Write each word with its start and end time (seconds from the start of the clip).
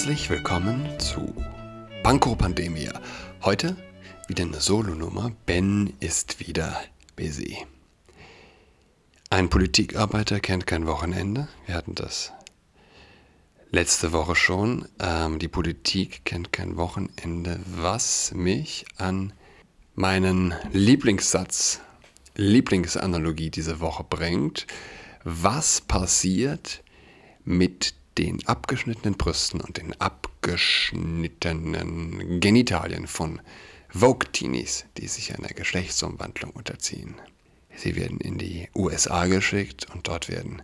Herzlich 0.00 0.30
willkommen 0.30 0.98
zu 0.98 1.34
Panko 2.02 2.34
Pandemia. 2.34 2.90
Heute 3.42 3.76
wieder 4.28 4.44
eine 4.44 4.58
Solonummer. 4.58 5.30
Ben 5.44 5.92
ist 6.00 6.40
wieder 6.40 6.80
busy. 7.16 7.58
Ein 9.28 9.50
Politikarbeiter 9.50 10.40
kennt 10.40 10.66
kein 10.66 10.86
Wochenende. 10.86 11.48
Wir 11.66 11.74
hatten 11.74 11.94
das 11.94 12.32
letzte 13.72 14.12
Woche 14.12 14.36
schon. 14.36 14.88
Ähm, 15.00 15.38
die 15.38 15.48
Politik 15.48 16.24
kennt 16.24 16.50
kein 16.50 16.78
Wochenende, 16.78 17.60
was 17.66 18.32
mich 18.32 18.86
an 18.96 19.34
meinen 19.94 20.54
Lieblingssatz, 20.72 21.80
Lieblingsanalogie 22.36 23.50
diese 23.50 23.80
Woche 23.80 24.04
bringt. 24.04 24.66
Was 25.24 25.82
passiert 25.82 26.82
mit 27.44 27.99
den 28.18 28.44
abgeschnittenen 28.46 29.16
Brüsten 29.16 29.60
und 29.60 29.76
den 29.76 30.00
abgeschnittenen 30.00 32.40
Genitalien 32.40 33.06
von 33.06 33.40
Vogue-Teenies, 33.90 34.86
die 34.96 35.08
sich 35.08 35.36
einer 35.36 35.48
Geschlechtsumwandlung 35.48 36.52
unterziehen. 36.52 37.14
Sie 37.76 37.96
werden 37.96 38.20
in 38.20 38.38
die 38.38 38.68
USA 38.74 39.26
geschickt 39.26 39.86
und 39.94 40.08
dort 40.08 40.28
werden 40.28 40.62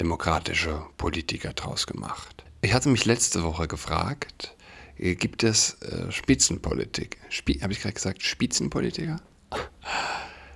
demokratische 0.00 0.86
Politiker 0.96 1.52
draus 1.52 1.86
gemacht. 1.86 2.44
Ich 2.62 2.72
hatte 2.72 2.88
mich 2.88 3.04
letzte 3.04 3.42
Woche 3.42 3.68
gefragt, 3.68 4.56
äh, 4.98 5.14
gibt 5.14 5.44
es 5.44 5.74
äh, 5.82 6.10
Spitzenpolitik? 6.10 7.18
Sp 7.28 7.60
Habe 7.60 7.72
ich 7.72 7.80
gerade 7.80 7.94
gesagt 7.94 8.22
Spitzenpolitiker? 8.22 9.20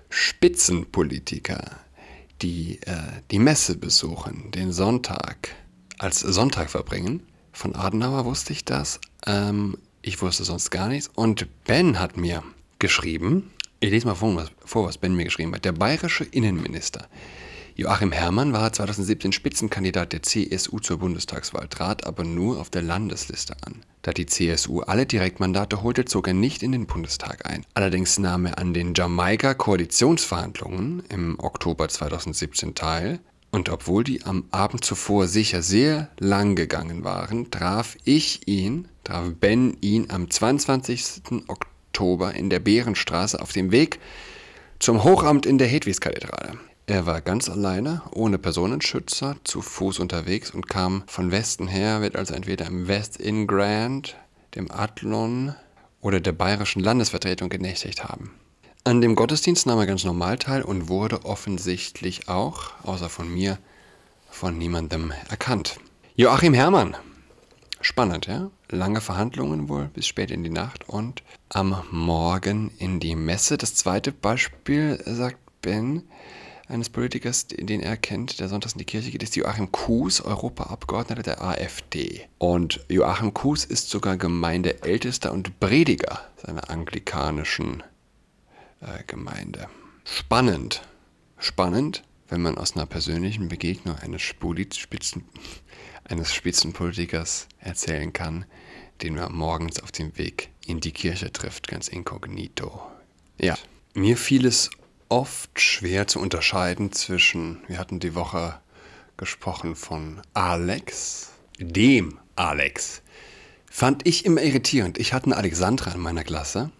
Spitzenpolitiker, 0.08 1.78
die 2.42 2.80
äh, 2.82 3.22
die 3.30 3.38
Messe 3.38 3.76
besuchen, 3.76 4.50
den 4.50 4.72
Sonntag 4.72 5.50
als 5.98 6.20
Sonntag 6.20 6.70
verbringen. 6.70 7.22
Von 7.52 7.74
Adenauer 7.74 8.24
wusste 8.24 8.52
ich 8.52 8.64
das. 8.64 9.00
Ähm, 9.26 9.76
ich 10.02 10.22
wusste 10.22 10.44
sonst 10.44 10.70
gar 10.70 10.88
nichts. 10.88 11.10
Und 11.14 11.48
Ben 11.64 11.98
hat 11.98 12.16
mir 12.16 12.42
geschrieben, 12.78 13.50
ich 13.80 13.90
lese 13.90 14.06
mal 14.06 14.14
vor 14.14 14.34
was, 14.36 14.50
vor, 14.64 14.86
was 14.86 14.98
Ben 14.98 15.14
mir 15.14 15.24
geschrieben 15.24 15.54
hat. 15.54 15.64
Der 15.64 15.72
bayerische 15.72 16.24
Innenminister 16.24 17.08
Joachim 17.78 18.10
Herrmann 18.10 18.52
war 18.52 18.72
2017 18.72 19.30
Spitzenkandidat 19.30 20.12
der 20.12 20.24
CSU 20.24 20.80
zur 20.80 20.98
Bundestagswahl, 20.98 21.68
trat 21.68 22.08
aber 22.08 22.24
nur 22.24 22.58
auf 22.58 22.70
der 22.70 22.82
Landesliste 22.82 23.54
an. 23.64 23.84
Da 24.02 24.10
die 24.10 24.26
CSU 24.26 24.80
alle 24.80 25.06
Direktmandate 25.06 25.84
holte, 25.84 26.04
zog 26.04 26.26
er 26.26 26.34
nicht 26.34 26.64
in 26.64 26.72
den 26.72 26.88
Bundestag 26.88 27.48
ein. 27.48 27.64
Allerdings 27.74 28.18
nahm 28.18 28.46
er 28.46 28.58
an 28.58 28.74
den 28.74 28.94
Jamaika-Koalitionsverhandlungen 28.94 31.04
im 31.08 31.38
Oktober 31.38 31.88
2017 31.88 32.74
teil 32.74 33.20
und 33.50 33.68
obwohl 33.68 34.04
die 34.04 34.24
am 34.24 34.44
Abend 34.50 34.84
zuvor 34.84 35.26
sicher 35.26 35.62
sehr 35.62 36.08
lang 36.18 36.54
gegangen 36.54 37.04
waren, 37.04 37.50
traf 37.50 37.96
ich 38.04 38.46
ihn, 38.46 38.88
traf 39.04 39.32
Ben 39.40 39.76
ihn 39.80 40.10
am 40.10 40.30
22. 40.30 41.44
Oktober 41.46 42.34
in 42.34 42.50
der 42.50 42.60
Bärenstraße 42.60 43.40
auf 43.40 43.52
dem 43.52 43.72
Weg 43.72 43.98
zum 44.78 45.02
Hochamt 45.02 45.46
in 45.46 45.58
der 45.58 45.66
Hedwigskathedrale. 45.66 46.58
Er 46.86 47.04
war 47.04 47.20
ganz 47.20 47.50
alleine, 47.50 48.02
ohne 48.12 48.38
Personenschützer, 48.38 49.36
zu 49.44 49.60
Fuß 49.60 49.98
unterwegs 49.98 50.50
und 50.50 50.68
kam 50.68 51.04
von 51.06 51.30
Westen 51.30 51.68
her, 51.68 52.00
wird 52.00 52.16
also 52.16 52.34
entweder 52.34 52.66
im 52.66 52.88
West 52.88 53.18
in 53.18 53.46
Grand, 53.46 54.16
dem 54.54 54.70
Adlon 54.70 55.54
oder 56.00 56.20
der 56.20 56.32
bayerischen 56.32 56.80
Landesvertretung 56.80 57.50
genächtigt 57.50 58.04
haben. 58.04 58.37
An 58.84 59.00
dem 59.00 59.16
Gottesdienst 59.16 59.66
nahm 59.66 59.78
er 59.78 59.86
ganz 59.86 60.04
normal 60.04 60.38
teil 60.38 60.62
und 60.62 60.88
wurde 60.88 61.24
offensichtlich 61.24 62.28
auch, 62.28 62.72
außer 62.84 63.08
von 63.08 63.32
mir, 63.32 63.58
von 64.30 64.56
niemandem 64.56 65.12
erkannt. 65.28 65.78
Joachim 66.16 66.54
Herrmann. 66.54 66.96
Spannend, 67.80 68.26
ja? 68.26 68.50
Lange 68.70 69.00
Verhandlungen 69.00 69.68
wohl 69.68 69.88
bis 69.94 70.06
spät 70.06 70.30
in 70.30 70.42
die 70.42 70.50
Nacht 70.50 70.88
und 70.88 71.22
am 71.48 71.82
Morgen 71.90 72.72
in 72.78 72.98
die 72.98 73.14
Messe. 73.14 73.56
Das 73.56 73.74
zweite 73.74 74.10
Beispiel, 74.10 75.00
sagt 75.04 75.38
Ben, 75.62 76.02
eines 76.68 76.90
Politikers, 76.90 77.46
den 77.46 77.80
er 77.80 77.96
kennt, 77.96 78.40
der 78.40 78.48
sonntags 78.48 78.74
in 78.74 78.78
die 78.78 78.84
Kirche 78.84 79.10
geht, 79.10 79.22
ist 79.22 79.36
Joachim 79.36 79.72
Kuhs, 79.72 80.20
Europaabgeordneter 80.20 81.22
der 81.22 81.42
AfD. 81.42 82.28
Und 82.38 82.84
Joachim 82.88 83.32
Kuhs 83.32 83.64
ist 83.64 83.90
sogar 83.90 84.16
Gemeindeältester 84.16 85.32
und 85.32 85.60
Prediger 85.60 86.20
seiner 86.36 86.68
anglikanischen 86.68 87.82
äh, 88.80 89.02
Gemeinde. 89.06 89.68
Spannend. 90.04 90.82
Spannend, 91.38 92.02
wenn 92.28 92.42
man 92.42 92.58
aus 92.58 92.74
einer 92.74 92.86
persönlichen 92.86 93.48
Begegnung 93.48 93.96
eines, 93.96 94.22
Spitzen, 94.22 95.24
eines 96.04 96.34
Spitzenpolitikers 96.34 97.48
erzählen 97.60 98.12
kann, 98.12 98.44
den 99.02 99.14
man 99.14 99.32
morgens 99.32 99.80
auf 99.80 99.92
dem 99.92 100.16
Weg 100.18 100.50
in 100.66 100.80
die 100.80 100.92
Kirche 100.92 101.32
trifft, 101.32 101.68
ganz 101.68 101.88
inkognito. 101.88 102.82
Ja, 103.40 103.56
mir 103.94 104.16
fiel 104.16 104.46
es 104.46 104.70
oft 105.08 105.60
schwer 105.60 106.06
zu 106.06 106.20
unterscheiden 106.20 106.92
zwischen, 106.92 107.62
wir 107.68 107.78
hatten 107.78 108.00
die 108.00 108.14
Woche 108.14 108.60
gesprochen 109.16 109.76
von 109.76 110.20
Alex, 110.34 111.30
dem 111.58 112.18
Alex. 112.36 113.02
Fand 113.70 114.06
ich 114.06 114.24
immer 114.24 114.42
irritierend. 114.42 114.98
Ich 114.98 115.12
hatte 115.12 115.26
eine 115.26 115.36
Alexandra 115.36 115.92
in 115.92 116.00
meiner 116.00 116.24
Klasse 116.24 116.70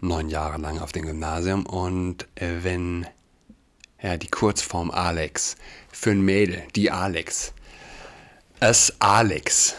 neun 0.00 0.28
Jahre 0.28 0.58
lang 0.58 0.78
auf 0.78 0.92
dem 0.92 1.06
Gymnasium 1.06 1.66
und 1.66 2.26
äh, 2.34 2.62
wenn 2.62 3.06
ja, 4.02 4.16
die 4.16 4.28
Kurzform 4.28 4.90
Alex 4.90 5.56
für 5.90 6.10
ein 6.10 6.20
Mädel, 6.20 6.62
die 6.74 6.90
Alex, 6.90 7.52
es 8.60 8.94
Alex, 8.98 9.74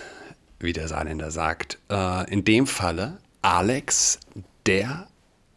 wie 0.60 0.74
der 0.74 0.88
Saarländer 0.88 1.32
sagt, 1.32 1.80
äh, 1.90 2.32
in 2.32 2.44
dem 2.44 2.68
Falle 2.68 3.20
Alex, 3.42 4.20
der 4.66 5.08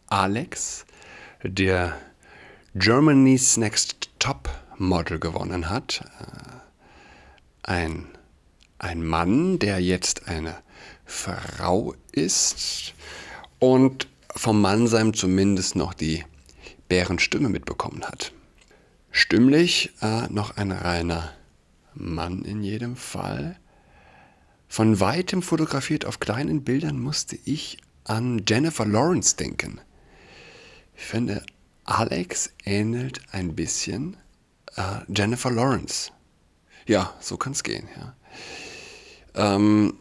Alex, 0.07 0.85
der 1.43 1.97
Germany's 2.75 3.57
Next 3.57 4.09
Top 4.19 4.49
Model 4.77 5.19
gewonnen 5.19 5.69
hat. 5.69 6.03
Äh, 6.19 7.71
ein, 7.71 8.07
ein 8.77 9.03
Mann, 9.03 9.59
der 9.59 9.79
jetzt 9.79 10.27
eine 10.27 10.55
Frau 11.05 11.95
ist 12.11 12.93
und 13.59 14.07
vom 14.35 14.61
Mannsein 14.61 15.13
zumindest 15.13 15.75
noch 15.75 15.93
die 15.93 16.25
Bärenstimme 16.87 17.49
mitbekommen 17.49 18.03
hat. 18.03 18.33
Stimmlich 19.11 19.91
äh, 20.01 20.27
noch 20.27 20.57
ein 20.57 20.71
reiner 20.71 21.33
Mann 21.93 22.43
in 22.43 22.63
jedem 22.63 22.95
Fall. 22.95 23.59
Von 24.67 24.99
weitem 24.99 25.41
fotografiert 25.41 26.05
auf 26.05 26.19
kleinen 26.19 26.63
Bildern 26.63 26.99
musste 26.99 27.37
ich 27.43 27.79
an 28.03 28.43
Jennifer 28.47 28.85
Lawrence 28.85 29.35
denken. 29.35 29.81
Ich 30.95 31.03
finde, 31.05 31.43
Alex 31.85 32.51
ähnelt 32.65 33.21
ein 33.31 33.55
bisschen 33.55 34.17
äh, 34.75 34.99
Jennifer 35.07 35.49
Lawrence. 35.49 36.11
Ja, 36.85 37.13
so 37.19 37.37
kann 37.37 37.53
es 37.53 37.63
gehen. 37.63 37.87
Ja. 37.97 38.15
Ähm, 39.55 39.95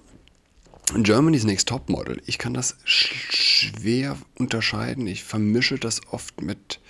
Germany's 0.96 1.44
Next 1.44 1.68
Top 1.68 1.88
Model. 1.88 2.20
Ich 2.26 2.38
kann 2.38 2.54
das 2.54 2.76
schwer 2.84 4.16
unterscheiden. 4.38 5.06
Ich 5.06 5.22
vermische 5.24 5.78
das 5.78 6.00
oft 6.10 6.40
mit 6.40 6.80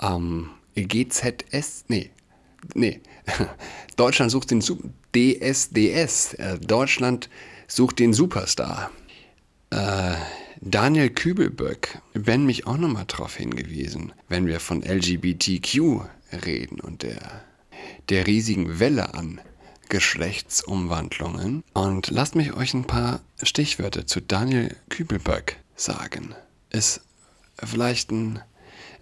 ähm, 0.00 0.50
GZS. 0.74 1.84
Nee, 1.88 2.10
nee. 2.74 3.00
Deutschland 3.96 4.30
sucht 4.30 4.50
den 4.50 4.60
Su 4.60 4.78
DSDS. 5.14 6.34
Äh, 6.34 6.58
Deutschland 6.58 7.28
sucht 7.68 7.98
den 7.98 8.12
Superstar. 8.12 8.90
Äh, 9.70 10.14
Daniel 10.60 11.10
Kübelböck, 11.10 11.98
Ben 12.14 12.46
mich 12.46 12.66
auch 12.66 12.78
nochmal 12.78 13.04
darauf 13.06 13.36
hingewiesen, 13.36 14.12
wenn 14.28 14.46
wir 14.46 14.60
von 14.60 14.82
LGBTQ 14.82 16.00
reden 16.46 16.80
und 16.80 17.02
der, 17.02 17.42
der 18.08 18.26
riesigen 18.26 18.80
Welle 18.80 19.12
an 19.14 19.40
Geschlechtsumwandlungen. 19.88 21.64
Und 21.72 22.10
lasst 22.10 22.34
mich 22.34 22.52
euch 22.54 22.74
ein 22.74 22.86
paar 22.86 23.20
Stichwörter 23.42 24.06
zu 24.06 24.20
Daniel 24.20 24.74
Kübelböck 24.88 25.56
sagen. 25.76 26.34
Ist 26.70 27.00
vielleicht 27.62 28.10
ein, 28.10 28.40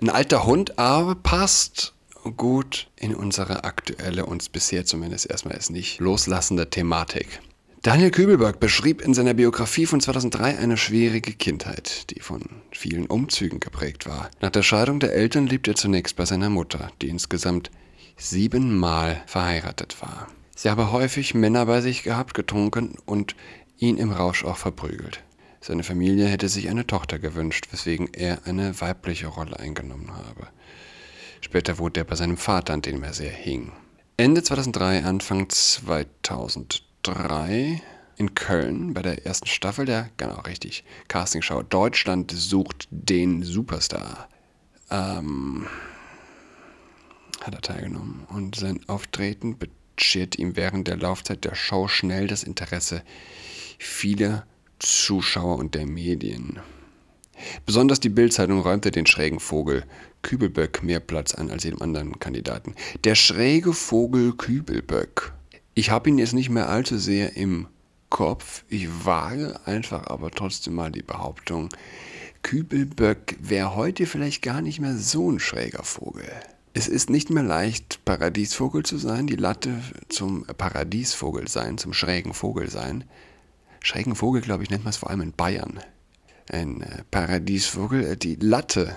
ein 0.00 0.10
alter 0.10 0.44
Hund, 0.44 0.78
aber 0.78 1.14
passt 1.14 1.94
gut 2.36 2.88
in 2.96 3.14
unsere 3.14 3.64
aktuelle, 3.64 4.26
uns 4.26 4.48
bisher 4.48 4.84
zumindest 4.84 5.28
erstmal 5.28 5.56
ist 5.56 5.70
nicht 5.70 6.00
loslassende 6.00 6.70
Thematik. 6.70 7.40
Daniel 7.82 8.12
Kübelberg 8.12 8.60
beschrieb 8.60 9.02
in 9.02 9.12
seiner 9.12 9.34
Biografie 9.34 9.86
von 9.86 10.00
2003 10.00 10.56
eine 10.56 10.76
schwierige 10.76 11.32
Kindheit, 11.32 12.10
die 12.10 12.20
von 12.20 12.42
vielen 12.70 13.06
Umzügen 13.06 13.58
geprägt 13.58 14.06
war. 14.06 14.30
Nach 14.40 14.50
der 14.50 14.62
Scheidung 14.62 15.00
der 15.00 15.12
Eltern 15.12 15.48
lebte 15.48 15.72
er 15.72 15.74
zunächst 15.74 16.14
bei 16.14 16.24
seiner 16.24 16.48
Mutter, 16.48 16.92
die 17.02 17.08
insgesamt 17.08 17.72
siebenmal 18.16 19.24
verheiratet 19.26 20.00
war. 20.00 20.28
Sie 20.62 20.70
habe 20.70 20.92
häufig 20.92 21.34
Männer 21.34 21.66
bei 21.66 21.80
sich 21.80 22.04
gehabt, 22.04 22.34
getrunken 22.34 22.96
und 23.04 23.34
ihn 23.78 23.96
im 23.96 24.12
Rausch 24.12 24.44
auch 24.44 24.58
verprügelt. 24.58 25.20
Seine 25.60 25.82
Familie 25.82 26.26
hätte 26.26 26.48
sich 26.48 26.68
eine 26.68 26.86
Tochter 26.86 27.18
gewünscht, 27.18 27.66
weswegen 27.72 28.14
er 28.14 28.46
eine 28.46 28.80
weibliche 28.80 29.26
Rolle 29.26 29.58
eingenommen 29.58 30.14
habe. 30.14 30.46
Später 31.40 31.78
wurde 31.78 32.02
er 32.02 32.04
bei 32.04 32.14
seinem 32.14 32.36
Vater, 32.36 32.74
an 32.74 32.82
dem 32.82 33.02
er 33.02 33.12
sehr 33.12 33.32
hing. 33.32 33.72
Ende 34.16 34.44
2003, 34.44 35.02
Anfang 35.02 35.48
2003, 35.48 37.82
in 38.16 38.34
Köln 38.36 38.94
bei 38.94 39.02
der 39.02 39.26
ersten 39.26 39.48
Staffel 39.48 39.84
der, 39.84 40.10
genau 40.16 40.42
richtig, 40.42 40.84
Castingshow 41.08 41.64
Deutschland 41.64 42.30
sucht 42.30 42.86
den 42.92 43.42
Superstar. 43.42 44.28
Ähm, 44.92 45.66
hat 47.40 47.52
er 47.52 47.62
teilgenommen 47.62 48.26
und 48.28 48.54
sein 48.54 48.78
Auftreten 48.86 49.58
beschert 49.96 50.38
ihm 50.38 50.56
während 50.56 50.88
der 50.88 50.96
Laufzeit 50.96 51.44
der 51.44 51.54
Show 51.54 51.88
schnell 51.88 52.26
das 52.26 52.42
Interesse 52.42 53.02
vieler 53.78 54.46
Zuschauer 54.78 55.58
und 55.58 55.74
der 55.74 55.86
Medien. 55.86 56.60
Besonders 57.66 58.00
die 58.00 58.08
Bildzeitung 58.08 58.60
räumte 58.60 58.90
den 58.90 59.06
schrägen 59.06 59.40
Vogel 59.40 59.84
Kübelböck 60.22 60.82
mehr 60.82 61.00
Platz 61.00 61.34
an 61.34 61.50
als 61.50 61.64
jedem 61.64 61.82
anderen 61.82 62.18
Kandidaten. 62.20 62.74
Der 63.04 63.14
schräge 63.14 63.72
Vogel 63.72 64.32
Kübelböck. 64.32 65.32
Ich 65.74 65.90
habe 65.90 66.10
ihn 66.10 66.18
jetzt 66.18 66.34
nicht 66.34 66.50
mehr 66.50 66.68
allzu 66.68 66.98
sehr 66.98 67.36
im 67.36 67.66
Kopf. 68.10 68.64
Ich 68.68 68.88
wage 69.04 69.58
einfach 69.64 70.06
aber 70.06 70.30
trotzdem 70.30 70.74
mal 70.74 70.92
die 70.92 71.02
Behauptung, 71.02 71.70
Kübelböck 72.42 73.36
wäre 73.40 73.74
heute 73.74 74.06
vielleicht 74.06 74.42
gar 74.42 74.60
nicht 74.60 74.80
mehr 74.80 74.96
so 74.96 75.30
ein 75.30 75.38
schräger 75.38 75.84
Vogel. 75.84 76.28
Es 76.74 76.88
ist 76.88 77.10
nicht 77.10 77.28
mehr 77.28 77.42
leicht, 77.42 78.02
Paradiesvogel 78.06 78.82
zu 78.82 78.96
sein, 78.96 79.26
die 79.26 79.36
Latte 79.36 79.82
zum 80.08 80.44
Paradiesvogel 80.46 81.46
sein, 81.48 81.76
zum 81.76 81.92
schrägen 81.92 82.32
Vogel 82.32 82.70
sein. 82.70 83.04
Schrägen 83.80 84.14
Vogel, 84.14 84.40
glaube 84.40 84.62
ich, 84.62 84.70
nennt 84.70 84.84
man 84.84 84.90
es 84.90 84.96
vor 84.96 85.10
allem 85.10 85.20
in 85.20 85.32
Bayern. 85.32 85.80
Ein 86.48 86.80
äh, 86.80 87.04
Paradiesvogel, 87.10 88.04
äh, 88.04 88.16
die 88.16 88.36
Latte 88.36 88.96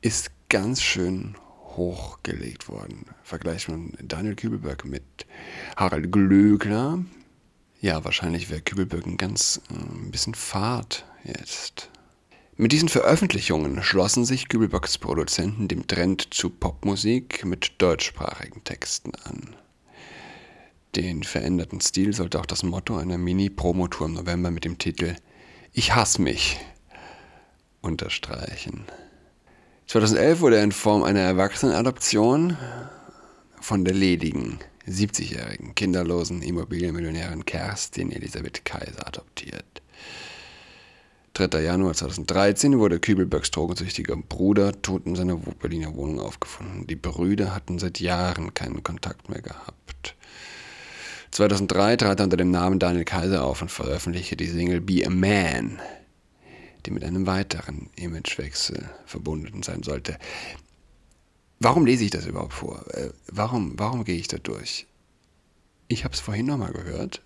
ist 0.00 0.30
ganz 0.48 0.82
schön 0.82 1.36
hochgelegt 1.76 2.68
worden. 2.68 3.04
Vergleicht 3.22 3.68
man 3.68 3.92
Daniel 4.02 4.34
Kübelberg 4.34 4.84
mit 4.84 5.04
Harald 5.76 6.10
Glöckner. 6.10 7.04
Ja, 7.80 8.04
wahrscheinlich 8.04 8.50
wäre 8.50 8.60
Kübelberg 8.60 9.06
ein 9.06 9.18
ganz 9.18 9.60
äh, 9.70 9.74
ein 9.74 10.10
bisschen 10.10 10.34
fad 10.34 11.06
jetzt. 11.22 11.90
Mit 12.60 12.72
diesen 12.72 12.88
Veröffentlichungen 12.88 13.84
schlossen 13.84 14.24
sich 14.24 14.48
Kübelbergs 14.48 14.98
Produzenten 14.98 15.68
dem 15.68 15.86
Trend 15.86 16.34
zu 16.34 16.50
Popmusik 16.50 17.44
mit 17.44 17.80
deutschsprachigen 17.80 18.64
Texten 18.64 19.12
an. 19.22 19.54
Den 20.96 21.22
veränderten 21.22 21.80
Stil 21.80 22.12
sollte 22.12 22.40
auch 22.40 22.46
das 22.46 22.64
Motto 22.64 22.96
einer 22.96 23.16
Mini-Promotour 23.16 24.08
im 24.08 24.14
November 24.14 24.50
mit 24.50 24.64
dem 24.64 24.76
Titel 24.76 25.14
Ich 25.72 25.94
hasse 25.94 26.20
mich 26.20 26.58
unterstreichen. 27.80 28.86
2011 29.86 30.40
wurde 30.40 30.56
er 30.56 30.64
in 30.64 30.72
Form 30.72 31.04
einer 31.04 31.20
Erwachsenenadoption 31.20 32.56
von 33.60 33.84
der 33.84 33.94
ledigen 33.94 34.58
70-jährigen 34.88 35.76
kinderlosen 35.76 36.42
Immobilienmillionärin 36.42 37.44
Kerstin 37.44 38.10
Elisabeth 38.10 38.64
Kaiser 38.64 39.06
adoptiert. 39.06 39.64
3. 41.38 41.62
Januar 41.62 41.94
2013 41.94 42.78
wurde 42.78 42.98
Kübelbergs 42.98 43.52
drogensüchtiger 43.52 44.16
Bruder 44.16 44.82
tot 44.82 45.06
in 45.06 45.14
seiner 45.14 45.36
Berliner 45.36 45.94
Wohnung 45.94 46.20
aufgefunden. 46.20 46.86
Die 46.88 46.96
Brüder 46.96 47.54
hatten 47.54 47.78
seit 47.78 48.00
Jahren 48.00 48.52
keinen 48.54 48.82
Kontakt 48.82 49.28
mehr 49.28 49.40
gehabt. 49.40 50.16
2003 51.30 51.96
trat 51.96 52.20
er 52.20 52.24
unter 52.24 52.36
dem 52.36 52.50
Namen 52.50 52.80
Daniel 52.80 53.04
Kaiser 53.04 53.44
auf 53.44 53.62
und 53.62 53.70
veröffentlichte 53.70 54.36
die 54.36 54.46
Single 54.46 54.80
Be 54.80 55.06
a 55.06 55.10
Man, 55.10 55.78
die 56.84 56.90
mit 56.90 57.04
einem 57.04 57.26
weiteren 57.26 57.90
Imagewechsel 57.94 58.88
verbunden 59.06 59.62
sein 59.62 59.84
sollte. 59.84 60.18
Warum 61.60 61.86
lese 61.86 62.04
ich 62.04 62.10
das 62.10 62.26
überhaupt 62.26 62.54
vor? 62.54 62.84
Äh, 62.94 63.10
warum, 63.30 63.78
warum 63.78 64.04
gehe 64.04 64.16
ich 64.16 64.28
da 64.28 64.38
durch? 64.38 64.86
Ich 65.86 66.04
habe 66.04 66.14
es 66.14 66.20
vorhin 66.20 66.46
nochmal 66.46 66.72
gehört. 66.72 67.22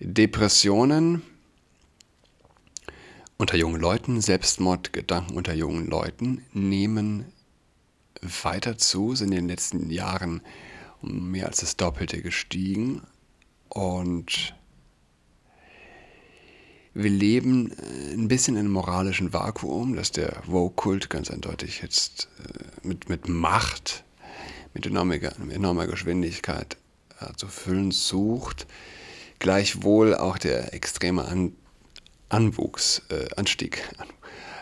Depressionen 0.00 1.22
unter 3.42 3.56
jungen 3.56 3.80
Leuten, 3.80 4.20
Selbstmordgedanken 4.20 5.36
unter 5.36 5.52
jungen 5.52 5.88
Leuten 5.88 6.44
nehmen 6.52 7.24
weiter 8.20 8.78
zu, 8.78 9.16
sind 9.16 9.32
in 9.32 9.38
den 9.38 9.48
letzten 9.48 9.90
Jahren 9.90 10.42
um 11.00 11.32
mehr 11.32 11.46
als 11.46 11.58
das 11.58 11.76
Doppelte 11.76 12.22
gestiegen 12.22 13.02
und 13.68 14.54
wir 16.94 17.10
leben 17.10 17.72
äh, 17.72 18.14
ein 18.14 18.28
bisschen 18.28 18.54
in 18.54 18.60
einem 18.60 18.72
moralischen 18.74 19.32
Vakuum, 19.32 19.96
das 19.96 20.12
der 20.12 20.40
Woke-Kult 20.46 21.10
ganz 21.10 21.28
eindeutig 21.28 21.82
jetzt 21.82 22.28
äh, 22.38 22.86
mit, 22.86 23.08
mit 23.08 23.28
Macht, 23.28 24.04
mit 24.72 24.86
enormer, 24.86 25.16
enormer 25.50 25.88
Geschwindigkeit 25.88 26.76
äh, 27.18 27.32
zu 27.34 27.48
füllen 27.48 27.90
sucht. 27.90 28.68
Gleichwohl 29.40 30.14
auch 30.14 30.38
der 30.38 30.74
extreme 30.74 31.24
An 31.24 31.56
Anwuchs, 32.32 33.02
äh, 33.10 33.28
Anstieg 33.36 33.82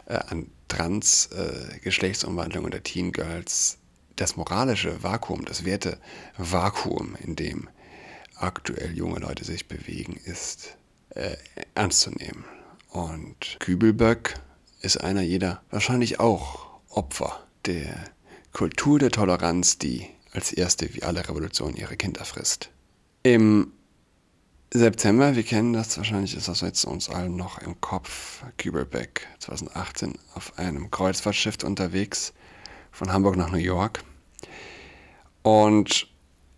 äh, 0.06 0.14
an 0.14 0.50
Trans, 0.68 1.26
äh, 1.26 1.78
Geschlechtsumwandlung 1.82 2.64
unter 2.64 2.82
Teen 2.82 3.12
Girls, 3.12 3.78
das 4.16 4.36
moralische 4.36 5.02
Vakuum, 5.02 5.44
das 5.44 5.64
Wertevakuum, 5.64 7.16
in 7.22 7.36
dem 7.36 7.68
aktuell 8.34 8.92
junge 8.96 9.20
Leute 9.20 9.44
sich 9.44 9.68
bewegen, 9.68 10.18
ist 10.24 10.76
äh, 11.10 11.36
ernst 11.74 12.00
zu 12.00 12.10
nehmen. 12.10 12.44
Und 12.88 13.56
Kübelböck 13.60 14.34
ist 14.80 14.96
einer 14.98 15.22
jeder, 15.22 15.62
wahrscheinlich 15.70 16.18
auch 16.18 16.80
Opfer 16.88 17.46
der 17.66 17.94
Kultur 18.52 18.98
der 18.98 19.10
Toleranz, 19.10 19.78
die 19.78 20.06
als 20.32 20.52
erste 20.52 20.92
wie 20.94 21.02
alle 21.02 21.28
Revolutionen 21.28 21.76
ihre 21.76 21.96
Kinder 21.96 22.24
frisst. 22.24 22.70
Im 23.22 23.72
September, 24.72 25.34
wir 25.34 25.42
kennen 25.42 25.72
das, 25.72 25.96
wahrscheinlich 25.96 26.36
ist 26.36 26.46
das 26.46 26.60
jetzt 26.60 26.84
uns 26.84 27.08
allen 27.08 27.34
noch 27.34 27.58
im 27.58 27.80
Kopf. 27.80 28.44
Kübelbeck 28.56 29.26
2018 29.40 30.14
auf 30.36 30.56
einem 30.60 30.92
Kreuzfahrtschiff 30.92 31.56
unterwegs 31.64 32.32
von 32.92 33.12
Hamburg 33.12 33.36
nach 33.36 33.50
New 33.50 33.58
York. 33.58 34.04
Und 35.42 36.06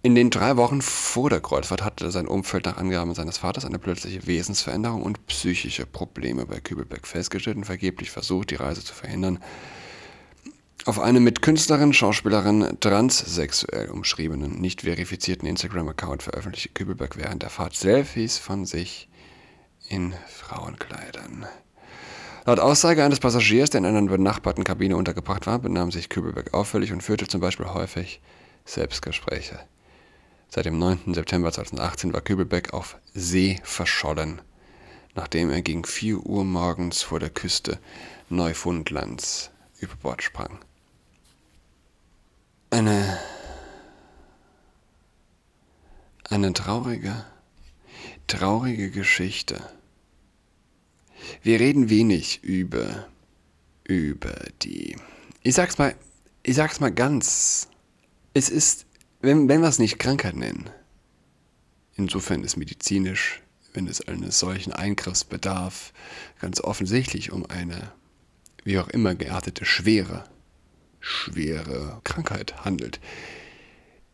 in 0.02 0.14
den 0.14 0.28
drei 0.28 0.58
Wochen 0.58 0.82
vor 0.82 1.30
der 1.30 1.40
Kreuzfahrt 1.40 1.82
hatte 1.82 2.10
sein 2.10 2.28
Umfeld 2.28 2.66
nach 2.66 2.76
Angaben 2.76 3.14
seines 3.14 3.38
Vaters 3.38 3.64
eine 3.64 3.78
plötzliche 3.78 4.26
Wesensveränderung 4.26 5.02
und 5.02 5.26
psychische 5.28 5.86
Probleme 5.86 6.44
bei 6.44 6.60
Kübelbeck 6.60 7.06
festgestellt 7.06 7.56
und 7.56 7.64
vergeblich 7.64 8.10
versucht, 8.10 8.50
die 8.50 8.56
Reise 8.56 8.84
zu 8.84 8.92
verhindern 8.92 9.38
auf 10.84 10.98
einem 10.98 11.22
mit 11.22 11.42
Künstlerin, 11.42 11.92
Schauspielerin 11.92 12.78
transsexuell 12.80 13.88
umschriebenen, 13.88 14.60
nicht 14.60 14.82
verifizierten 14.82 15.46
Instagram-Account 15.46 16.24
veröffentlichte 16.24 16.70
Kübelberg 16.70 17.16
während 17.16 17.42
der 17.42 17.50
Fahrt 17.50 17.74
Selfies 17.76 18.38
von 18.38 18.64
sich 18.64 19.08
in 19.88 20.12
Frauenkleidern. 20.28 21.46
Laut 22.46 22.58
Aussage 22.58 23.04
eines 23.04 23.20
Passagiers, 23.20 23.70
der 23.70 23.78
in 23.78 23.86
einer 23.86 24.02
benachbarten 24.02 24.64
Kabine 24.64 24.96
untergebracht 24.96 25.46
war, 25.46 25.60
benahm 25.60 25.92
sich 25.92 26.08
Kübelberg 26.08 26.52
auffällig 26.52 26.92
und 26.92 27.02
führte 27.02 27.28
zum 27.28 27.40
Beispiel 27.40 27.66
häufig 27.66 28.20
Selbstgespräche. 28.64 29.60
Seit 30.48 30.64
dem 30.64 30.78
9. 30.78 31.14
September 31.14 31.52
2018 31.52 32.12
war 32.12 32.20
Kübelberg 32.20 32.74
auf 32.74 32.96
See 33.14 33.60
verschollen, 33.62 34.42
nachdem 35.14 35.50
er 35.50 35.62
gegen 35.62 35.84
4 35.84 36.26
Uhr 36.26 36.44
morgens 36.44 37.02
vor 37.02 37.20
der 37.20 37.30
Küste 37.30 37.78
Neufundlands 38.28 39.50
über 39.78 39.94
Bord 39.94 40.22
sprang 40.22 40.58
eine, 42.72 43.18
eine 46.30 46.54
traurige, 46.54 47.26
traurige 48.26 48.90
Geschichte. 48.90 49.62
Wir 51.42 51.60
reden 51.60 51.90
wenig 51.90 52.42
über, 52.42 53.08
über 53.84 54.34
die, 54.62 54.96
ich 55.42 55.54
sag's 55.54 55.76
mal, 55.76 55.94
ich 56.42 56.56
sag's 56.56 56.80
mal 56.80 56.90
ganz, 56.90 57.68
es 58.32 58.48
ist, 58.48 58.86
wenn, 59.20 59.50
wenn 59.50 59.60
wir 59.60 59.68
es 59.68 59.78
nicht 59.78 59.98
Krankheit 59.98 60.34
nennen, 60.34 60.70
insofern 61.94 62.42
ist 62.42 62.56
medizinisch, 62.56 63.42
wenn 63.74 63.86
es 63.86 64.00
eines 64.08 64.38
solchen 64.38 64.72
Eingriffs 64.72 65.24
bedarf, 65.24 65.92
ganz 66.40 66.58
offensichtlich 66.62 67.32
um 67.32 67.44
eine, 67.44 67.92
wie 68.64 68.78
auch 68.78 68.88
immer 68.88 69.14
geartete, 69.14 69.66
schwere 69.66 70.24
schwere 71.02 72.00
Krankheit 72.04 72.64
handelt. 72.64 73.00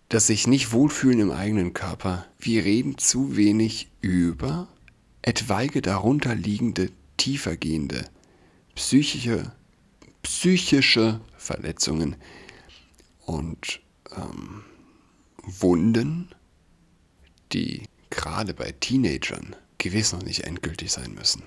Das 0.08 0.26
sich 0.26 0.46
nicht 0.46 0.72
wohlfühlen 0.72 1.20
im 1.20 1.30
eigenen 1.30 1.74
Körper. 1.74 2.26
Wir 2.38 2.64
reden 2.64 2.98
zu 2.98 3.36
wenig 3.36 3.88
über 4.00 4.66
etwaige 5.22 5.82
darunter 5.82 6.34
liegende, 6.34 6.90
tiefergehende 7.18 8.04
psychische, 8.74 9.52
psychische 10.22 11.20
Verletzungen 11.36 12.16
und 13.26 13.80
ähm, 14.16 14.64
Wunden, 15.42 16.28
die 17.52 17.82
gerade 18.10 18.54
bei 18.54 18.72
Teenagern 18.72 19.56
gewiss 19.78 20.12
noch 20.12 20.22
nicht 20.22 20.44
endgültig 20.44 20.92
sein 20.92 21.14
müssen. 21.14 21.42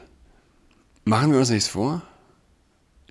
Machen 1.04 1.32
wir 1.32 1.40
uns 1.40 1.50
nichts 1.50 1.70
vor, 1.70 2.04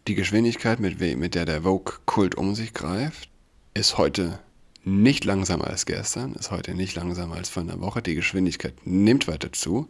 die 0.06 0.14
Geschwindigkeit, 0.14 0.80
mit, 0.80 1.00
mit 1.00 1.34
der 1.34 1.44
der 1.44 1.62
Vogue-Kult 1.62 2.34
um 2.34 2.54
sich 2.54 2.74
greift, 2.74 3.28
ist 3.74 3.98
heute 3.98 4.40
nicht 4.84 5.24
langsamer 5.24 5.66
als 5.66 5.86
gestern, 5.86 6.34
ist 6.34 6.50
heute 6.50 6.74
nicht 6.74 6.94
langsamer 6.94 7.36
als 7.36 7.48
vor 7.48 7.62
einer 7.62 7.80
Woche. 7.80 8.02
Die 8.02 8.14
Geschwindigkeit 8.14 8.74
nimmt 8.84 9.28
weiter 9.28 9.52
zu. 9.52 9.88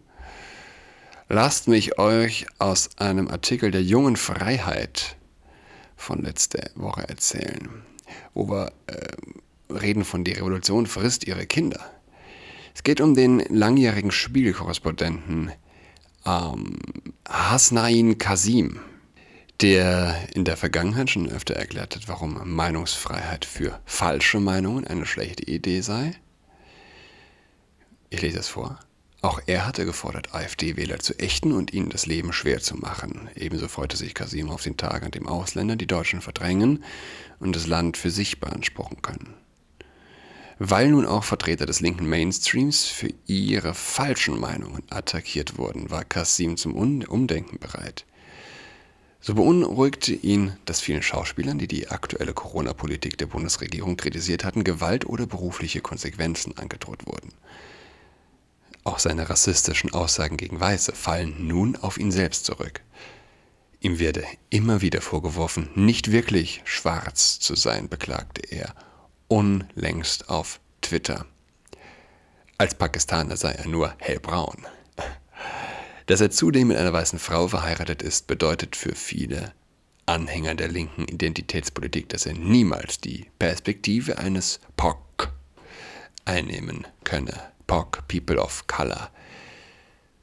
Lasst 1.29 1.69
mich 1.69 1.99
euch 1.99 2.47
aus 2.59 2.91
einem 2.99 3.29
Artikel 3.29 3.71
der 3.71 3.83
jungen 3.83 4.17
Freiheit 4.17 5.17
von 5.97 6.23
letzter 6.23 6.71
Woche 6.75 7.09
erzählen, 7.09 7.69
wo 8.35 8.49
wir 8.49 8.73
äh, 8.89 9.73
reden 9.73 10.05
von 10.05 10.25
die 10.25 10.33
Revolution 10.33 10.87
frisst 10.87 11.27
ihre 11.27 11.47
Kinder. 11.47 11.81
Es 12.75 12.83
geht 12.83 13.01
um 13.01 13.15
den 13.15 13.41
langjährigen 13.49 14.11
Spiegelkorrespondenten 14.11 15.53
ähm, 16.27 16.79
Hasnain 17.29 18.19
Kasim, 18.19 18.81
der 19.61 20.17
in 20.35 20.45
der 20.45 20.57
Vergangenheit 20.57 21.11
schon 21.11 21.29
öfter 21.29 21.55
erklärt 21.55 21.95
hat, 21.95 22.09
warum 22.09 22.41
Meinungsfreiheit 22.55 23.45
für 23.45 23.81
falsche 23.85 24.41
Meinungen 24.41 24.87
eine 24.87 25.05
schlechte 25.05 25.45
Idee 25.45 25.83
sei. 25.83 26.15
Ich 28.09 28.23
lese 28.23 28.39
es 28.39 28.49
vor. 28.49 28.79
Auch 29.23 29.41
er 29.47 29.67
hatte 29.67 29.85
gefordert, 29.85 30.35
AfD-Wähler 30.35 30.99
zu 31.01 31.19
ächten 31.19 31.53
und 31.53 31.75
ihnen 31.75 31.91
das 31.91 32.07
Leben 32.07 32.33
schwer 32.33 32.61
zu 32.61 32.77
machen. 32.77 33.29
Ebenso 33.35 33.69
freute 33.69 33.99
sich 33.99 34.15
Kasim 34.15 34.49
auf 34.49 34.63
den 34.63 34.79
Tag, 34.79 35.03
an 35.03 35.11
dem 35.11 35.29
Ausländer 35.29 35.77
die 35.77 35.87
Deutschen 35.87 36.23
verdrängen 36.23 36.83
und 37.39 37.55
das 37.55 37.67
Land 37.67 37.99
für 37.99 38.11
sich 38.11 38.41
beanspruchen 38.41 39.03
können. 39.03 39.35
Weil 40.59 40.89
nun 40.89 41.05
auch 41.05 41.25
Vertreter 41.25 41.67
des 41.67 41.81
linken 41.81 42.09
Mainstreams 42.09 42.87
für 42.87 43.11
ihre 43.27 43.75
falschen 43.75 44.41
Meinungen 44.41 44.83
attackiert 44.89 45.59
wurden, 45.59 45.91
war 45.91 46.05
Kasim 46.05 46.57
zum 46.57 46.75
Umdenken 46.75 47.59
bereit. 47.59 48.07
So 49.23 49.35
beunruhigte 49.35 50.15
ihn, 50.15 50.57
dass 50.65 50.81
vielen 50.81 51.03
Schauspielern, 51.03 51.59
die 51.59 51.69
die 51.69 51.89
aktuelle 51.89 52.33
Corona-Politik 52.33 53.19
der 53.19 53.27
Bundesregierung 53.27 53.97
kritisiert 53.97 54.45
hatten, 54.45 54.65
Gewalt 54.65 55.05
oder 55.05 55.27
berufliche 55.27 55.83
Konsequenzen 55.83 56.57
angedroht 56.57 57.07
wurden. 57.07 57.33
Auch 58.83 58.99
seine 58.99 59.29
rassistischen 59.29 59.93
Aussagen 59.93 60.39
gegen 60.39 60.59
Weiße 60.59 60.93
fallen 60.93 61.47
nun 61.47 61.77
auf 61.77 61.99
ihn 61.99 62.11
selbst 62.11 62.47
zurück. 62.47 62.81
Ihm 63.81 63.99
werde 63.99 64.25
immer 64.49 64.81
wieder 64.81 65.03
vorgeworfen, 65.03 65.69
nicht 65.75 66.13
wirklich 66.13 66.63
schwarz 66.65 67.39
zu 67.41 67.55
sein, 67.55 67.89
beklagte 67.89 68.43
er 68.51 68.75
unlängst 69.29 70.31
auf 70.31 70.61
Twitter. 70.81 71.27
Als 72.57 72.75
Pakistaner 72.75 73.37
sei 73.37 73.53
er 73.53 73.69
nur 73.69 73.95
hellbraun. 73.99 74.67
Dass 76.11 76.21
er 76.21 76.33
zudem 76.33 76.67
mit 76.67 76.77
einer 76.77 76.93
weißen 76.93 77.21
Frau 77.21 77.47
verheiratet 77.47 78.03
ist, 78.03 78.27
bedeutet 78.27 78.75
für 78.75 78.97
viele 78.97 79.55
Anhänger 80.07 80.57
der 80.57 80.67
linken 80.67 81.05
Identitätspolitik, 81.05 82.09
dass 82.09 82.27
er 82.27 82.33
niemals 82.35 83.01
die 83.01 83.31
Perspektive 83.39 84.19
eines 84.19 84.59
POC 84.77 85.33
einnehmen 86.25 86.85
könne. 87.05 87.53
POC, 87.69 88.09
People 88.09 88.41
of 88.41 88.67
Color. 88.67 89.13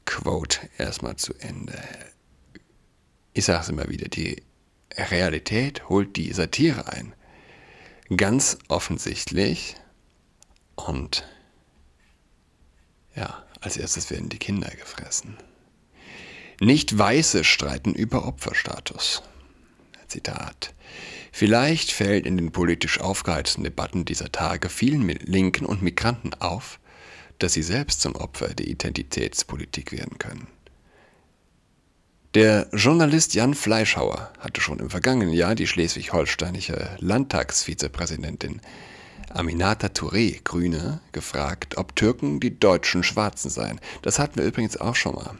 Quote 0.03 0.59
erstmal 0.77 1.15
zu 1.15 1.33
Ende. 1.35 1.81
Ich 3.31 3.45
sage 3.45 3.61
es 3.61 3.69
immer 3.69 3.87
wieder, 3.87 4.09
die 4.09 4.43
Realität 4.93 5.87
holt 5.87 6.17
die 6.17 6.33
Satire 6.33 6.91
ein. 6.91 7.15
Ganz 8.17 8.57
offensichtlich. 8.67 9.77
Und 10.75 11.25
ja, 13.15 13.45
als 13.61 13.77
erstes 13.77 14.11
werden 14.11 14.27
die 14.27 14.37
Kinder 14.37 14.69
gefressen. 14.71 15.37
Nicht 16.59 16.97
Weiße 16.97 17.43
streiten 17.43 17.93
über 17.93 18.27
Opferstatus. 18.27 19.21
Zitat. 20.07 20.73
Vielleicht 21.31 21.91
fällt 21.91 22.25
in 22.25 22.35
den 22.35 22.51
politisch 22.51 22.99
aufgeheizten 22.99 23.63
Debatten 23.63 24.05
dieser 24.05 24.31
Tage 24.31 24.69
vielen 24.69 25.07
Linken 25.07 25.67
und 25.67 25.83
Migranten 25.83 26.33
auf, 26.33 26.79
dass 27.37 27.53
sie 27.53 27.61
selbst 27.61 28.01
zum 28.01 28.15
Opfer 28.15 28.55
der 28.55 28.67
Identitätspolitik 28.67 29.91
werden 29.91 30.17
können. 30.17 30.47
Der 32.33 32.67
Journalist 32.73 33.35
Jan 33.35 33.53
Fleischhauer 33.53 34.33
hatte 34.39 34.59
schon 34.59 34.79
im 34.79 34.89
vergangenen 34.89 35.33
Jahr 35.33 35.53
die 35.53 35.67
schleswig-holsteinische 35.67 36.97
Landtagsvizepräsidentin 36.97 38.61
Aminata 39.29 39.87
Touré, 39.87 40.41
Grüne, 40.43 41.01
gefragt, 41.11 41.77
ob 41.77 41.95
Türken 41.95 42.39
die 42.39 42.59
deutschen 42.59 43.03
Schwarzen 43.03 43.51
seien. 43.51 43.79
Das 44.01 44.17
hatten 44.17 44.37
wir 44.37 44.45
übrigens 44.45 44.77
auch 44.77 44.95
schon 44.95 45.13
mal. 45.13 45.37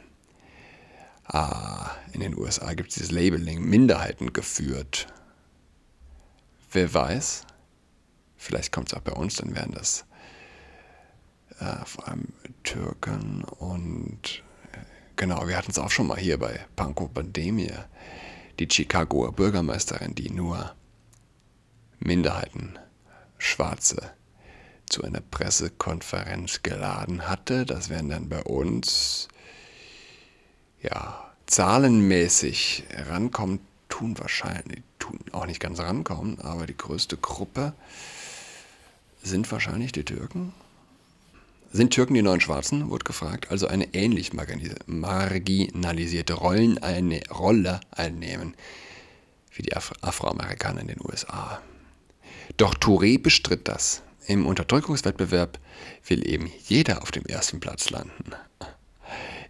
Ah, 1.30 1.90
in 2.12 2.20
den 2.20 2.38
USA 2.38 2.72
gibt 2.72 2.88
es 2.88 2.94
dieses 2.94 3.10
Labeling 3.10 3.62
Minderheiten 3.62 4.32
geführt. 4.32 5.06
Wer 6.72 6.92
weiß? 6.92 7.44
Vielleicht 8.36 8.72
kommt 8.72 8.88
es 8.88 8.94
auch 8.94 9.02
bei 9.02 9.12
uns, 9.12 9.36
dann 9.36 9.54
wären 9.54 9.72
das 9.72 10.06
äh, 11.60 11.84
vor 11.84 12.08
allem 12.08 12.32
Türken 12.62 13.44
und 13.44 14.42
genau, 15.16 15.46
wir 15.46 15.56
hatten 15.56 15.70
es 15.70 15.78
auch 15.78 15.90
schon 15.90 16.06
mal 16.06 16.18
hier 16.18 16.38
bei 16.38 16.64
Panko 16.76 17.08
Pandemie, 17.08 17.72
die 18.58 18.68
Chicagoer 18.70 19.32
Bürgermeisterin, 19.32 20.14
die 20.14 20.30
nur 20.30 20.74
Minderheiten, 21.98 22.78
Schwarze, 23.36 24.12
zu 24.88 25.02
einer 25.02 25.20
Pressekonferenz 25.20 26.62
geladen 26.62 27.28
hatte. 27.28 27.66
Das 27.66 27.90
wären 27.90 28.08
dann 28.08 28.28
bei 28.28 28.42
uns, 28.42 29.28
ja, 30.82 31.30
zahlenmäßig 31.46 32.84
rankommen, 33.08 33.60
tun 33.88 34.18
wahrscheinlich, 34.18 34.82
tun 34.98 35.18
auch 35.32 35.46
nicht 35.46 35.60
ganz 35.60 35.80
rankommen, 35.80 36.40
aber 36.40 36.66
die 36.66 36.76
größte 36.76 37.16
Gruppe 37.16 37.72
sind 39.22 39.50
wahrscheinlich 39.50 39.92
die 39.92 40.04
Türken. 40.04 40.52
Sind 41.70 41.92
Türken 41.92 42.14
die 42.14 42.22
neuen 42.22 42.40
Schwarzen? 42.40 42.88
wurde 42.88 43.04
gefragt. 43.04 43.50
Also 43.50 43.66
eine 43.66 43.92
ähnlich 43.94 44.32
marginalisierte 44.86 46.32
Rollen 46.34 46.78
eine 46.78 47.20
Rolle 47.28 47.80
einnehmen 47.90 48.54
wie 49.52 49.62
die 49.62 49.76
Af 49.76 49.92
Afroamerikaner 50.00 50.80
in 50.80 50.88
den 50.88 51.00
USA. 51.04 51.60
Doch 52.56 52.74
Touré 52.74 53.20
bestritt 53.20 53.68
das. 53.68 54.02
Im 54.26 54.46
Unterdrückungswettbewerb 54.46 55.58
will 56.06 56.26
eben 56.26 56.50
jeder 56.66 57.02
auf 57.02 57.10
dem 57.10 57.24
ersten 57.24 57.60
Platz 57.60 57.90
landen. 57.90 58.32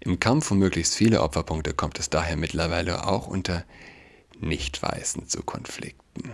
Im 0.09 0.19
Kampf 0.19 0.51
um 0.51 0.59
möglichst 0.59 0.95
viele 0.95 1.21
Opferpunkte 1.21 1.75
kommt 1.75 1.99
es 1.99 2.09
daher 2.09 2.39
mittlerweile 2.39 3.07
auch 3.07 3.27
unter 3.27 3.67
Nicht-Weißen 4.41 5.29
zu 5.29 5.43
Konflikten. 5.43 6.33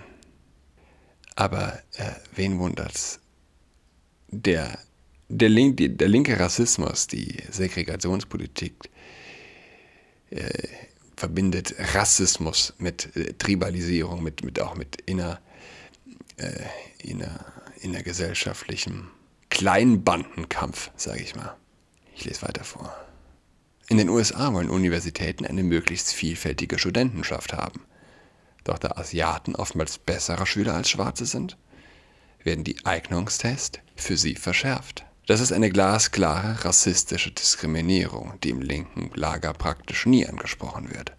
Aber 1.34 1.80
äh, 1.96 2.12
wen 2.36 2.60
wundert's? 2.60 3.18
Der 4.28 4.78
der, 5.28 5.48
Link, 5.48 5.78
der 5.78 6.06
linke 6.06 6.38
Rassismus, 6.38 7.08
die 7.08 7.36
Segregationspolitik, 7.50 8.74
äh, 10.30 10.68
verbindet 11.16 11.74
Rassismus 11.94 12.74
mit 12.78 13.16
äh, 13.16 13.32
Tribalisierung, 13.32 14.22
mit, 14.22 14.44
mit 14.44 14.60
auch 14.60 14.76
mit 14.76 15.00
inner, 15.00 15.40
äh, 16.36 16.60
inner, 16.98 17.44
innergesellschaftlichem 17.80 19.10
Kleinbandenkampf, 19.50 20.92
sage 20.94 21.24
ich 21.24 21.34
mal. 21.34 21.56
Ich 22.14 22.24
lese 22.24 22.42
weiter 22.42 22.62
vor. 22.62 22.94
In 23.88 23.98
den 23.98 24.08
USA 24.08 24.52
wollen 24.54 24.70
Universitäten 24.70 25.44
eine 25.44 25.62
möglichst 25.62 26.12
vielfältige 26.12 26.78
Studentenschaft 26.78 27.52
haben. 27.52 27.82
Doch 28.64 28.78
da 28.78 28.92
Asiaten 28.96 29.54
oftmals 29.54 29.98
bessere 29.98 30.46
Schüler 30.46 30.74
als 30.74 30.88
Schwarze 30.88 31.26
sind, 31.26 31.58
werden 32.42 32.64
die 32.64 32.84
Eignungstests 32.84 33.80
für 33.94 34.16
sie 34.16 34.36
verschärft. 34.36 35.04
Das 35.26 35.40
ist 35.40 35.52
eine 35.52 35.70
glasklare 35.70 36.64
rassistische 36.64 37.30
Diskriminierung, 37.30 38.34
die 38.42 38.50
im 38.50 38.60
linken 38.60 39.10
Lager 39.14 39.52
praktisch 39.52 40.06
nie 40.06 40.26
angesprochen 40.26 40.94
wird. 40.94 41.12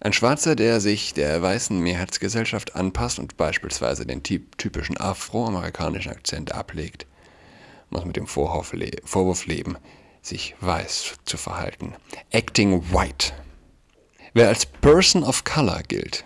Ein 0.00 0.12
Schwarzer, 0.12 0.54
der 0.54 0.80
sich 0.80 1.12
der 1.12 1.42
weißen 1.42 1.78
Mehrheitsgesellschaft 1.78 2.76
anpasst 2.76 3.18
und 3.18 3.36
beispielsweise 3.36 4.06
den 4.06 4.22
typischen 4.22 4.96
afroamerikanischen 4.96 6.12
Akzent 6.12 6.52
ablegt, 6.52 7.06
muss 7.90 8.04
mit 8.04 8.16
dem 8.16 8.26
Vorwurf, 8.26 8.72
le 8.74 8.90
Vorwurf 9.04 9.46
leben, 9.46 9.76
sich 10.28 10.54
weiß 10.60 11.14
zu 11.24 11.36
verhalten. 11.36 11.94
Acting 12.30 12.92
white. 12.92 13.32
Wer 14.34 14.48
als 14.48 14.66
Person 14.66 15.24
of 15.24 15.44
Color 15.44 15.82
gilt, 15.88 16.24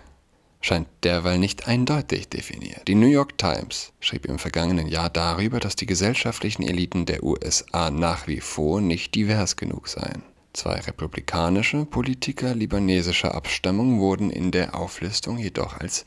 scheint 0.61 0.87
derweil 1.03 1.39
nicht 1.39 1.67
eindeutig 1.67 2.29
definiert. 2.29 2.87
Die 2.87 2.95
New 2.95 3.07
York 3.07 3.37
Times 3.37 3.91
schrieb 3.99 4.25
im 4.25 4.39
vergangenen 4.39 4.87
Jahr 4.87 5.09
darüber, 5.09 5.59
dass 5.59 5.75
die 5.75 5.85
gesellschaftlichen 5.85 6.63
Eliten 6.63 7.05
der 7.05 7.23
USA 7.23 7.89
nach 7.89 8.27
wie 8.27 8.39
vor 8.39 8.81
nicht 8.81 9.15
divers 9.15 9.55
genug 9.55 9.87
seien. 9.87 10.23
Zwei 10.53 10.75
republikanische 10.75 11.85
Politiker 11.85 12.53
libanesischer 12.53 13.33
Abstammung 13.33 13.99
wurden 13.99 14.29
in 14.29 14.51
der 14.51 14.75
Auflistung 14.75 15.39
jedoch 15.39 15.79
als 15.79 16.05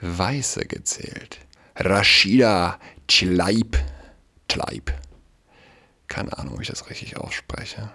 Weiße 0.00 0.66
gezählt. 0.66 1.38
Rashida 1.76 2.78
Tlaib, 3.06 3.76
Tlaib, 4.48 4.92
keine 6.14 6.38
Ahnung, 6.38 6.54
ob 6.54 6.60
ich 6.60 6.68
das 6.68 6.88
richtig 6.90 7.16
ausspreche, 7.16 7.90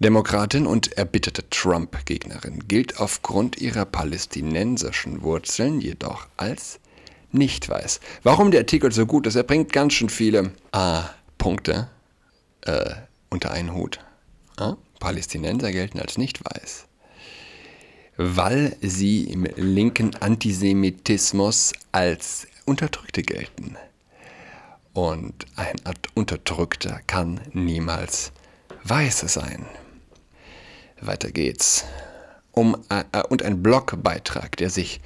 Demokratin 0.00 0.66
und 0.66 0.94
erbitterte 0.94 1.48
Trump-Gegnerin, 1.48 2.66
gilt 2.66 2.98
aufgrund 2.98 3.60
ihrer 3.60 3.84
palästinensischen 3.84 5.22
Wurzeln 5.22 5.80
jedoch 5.80 6.26
als 6.36 6.80
nicht 7.30 7.68
weiß. 7.68 8.00
Warum 8.24 8.50
der 8.50 8.62
Artikel 8.62 8.90
so 8.90 9.06
gut 9.06 9.28
ist, 9.28 9.36
er 9.36 9.44
bringt 9.44 9.72
ganz 9.72 9.92
schön 9.92 10.08
viele 10.08 10.50
äh, 10.72 11.02
Punkte 11.38 11.88
äh, 12.62 12.94
unter 13.28 13.52
einen 13.52 13.74
Hut. 13.74 14.00
Äh? 14.58 14.72
Palästinenser 14.98 15.70
gelten 15.70 16.00
als 16.00 16.18
nicht 16.18 16.44
weiß, 16.44 16.86
weil 18.16 18.76
sie 18.80 19.22
im 19.30 19.44
linken 19.54 20.16
Antisemitismus 20.16 21.74
als 21.92 22.48
Unterdrückte 22.64 23.22
gelten. 23.22 23.76
Und 24.92 25.46
ein 25.56 25.76
Unterdrückter 26.14 27.00
kann 27.06 27.40
niemals 27.52 28.32
Weiße 28.84 29.28
sein. 29.28 29.66
Weiter 31.00 31.30
geht's. 31.30 31.84
Um, 32.52 32.76
äh, 32.90 33.04
äh, 33.12 33.22
und 33.28 33.42
ein 33.42 33.62
Blogbeitrag, 33.62 34.56
der 34.56 34.70
sich 34.70 35.00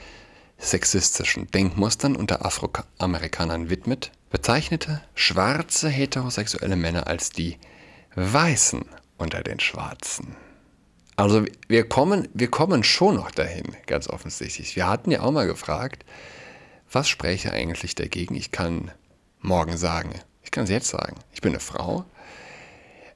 sexistischen 0.59 1.51
Denkmustern 1.51 2.17
unter 2.17 2.45
Afroamerikanern 2.45 3.69
widmet, 3.69 4.11
bezeichnete 4.31 5.03
schwarze 5.15 5.89
heterosexuelle 5.89 6.77
Männer 6.77 7.07
als 7.07 7.31
die 7.31 7.59
Weißen 8.15 8.85
unter 9.19 9.43
den 9.43 9.61
Schwarzen. 9.61 10.37
Also 11.17 11.45
wir 11.69 11.89
kommen, 11.89 12.29
wir 12.33 12.51
kommen 12.51 12.83
schon 12.83 13.17
noch 13.17 13.31
dahin, 13.31 13.77
ganz 13.87 14.09
offensichtlich. 14.09 14.75
Wir 14.75 14.89
hatten 14.89 15.11
ja 15.11 15.21
auch 15.21 15.31
mal 15.31 15.47
gefragt, 15.47 16.05
was 16.91 17.09
spräche 17.09 17.53
eigentlich 17.53 17.95
dagegen? 17.95 18.35
Ich 18.35 18.51
kann 18.51 18.91
morgen 19.45 19.77
sagen, 19.77 20.19
ich 20.43 20.51
kann 20.51 20.65
es 20.65 20.71
jetzt 20.71 20.89
sagen, 20.89 21.17
ich 21.33 21.43
bin 21.43 21.53
eine 21.53 21.61
Frau. 21.61 22.05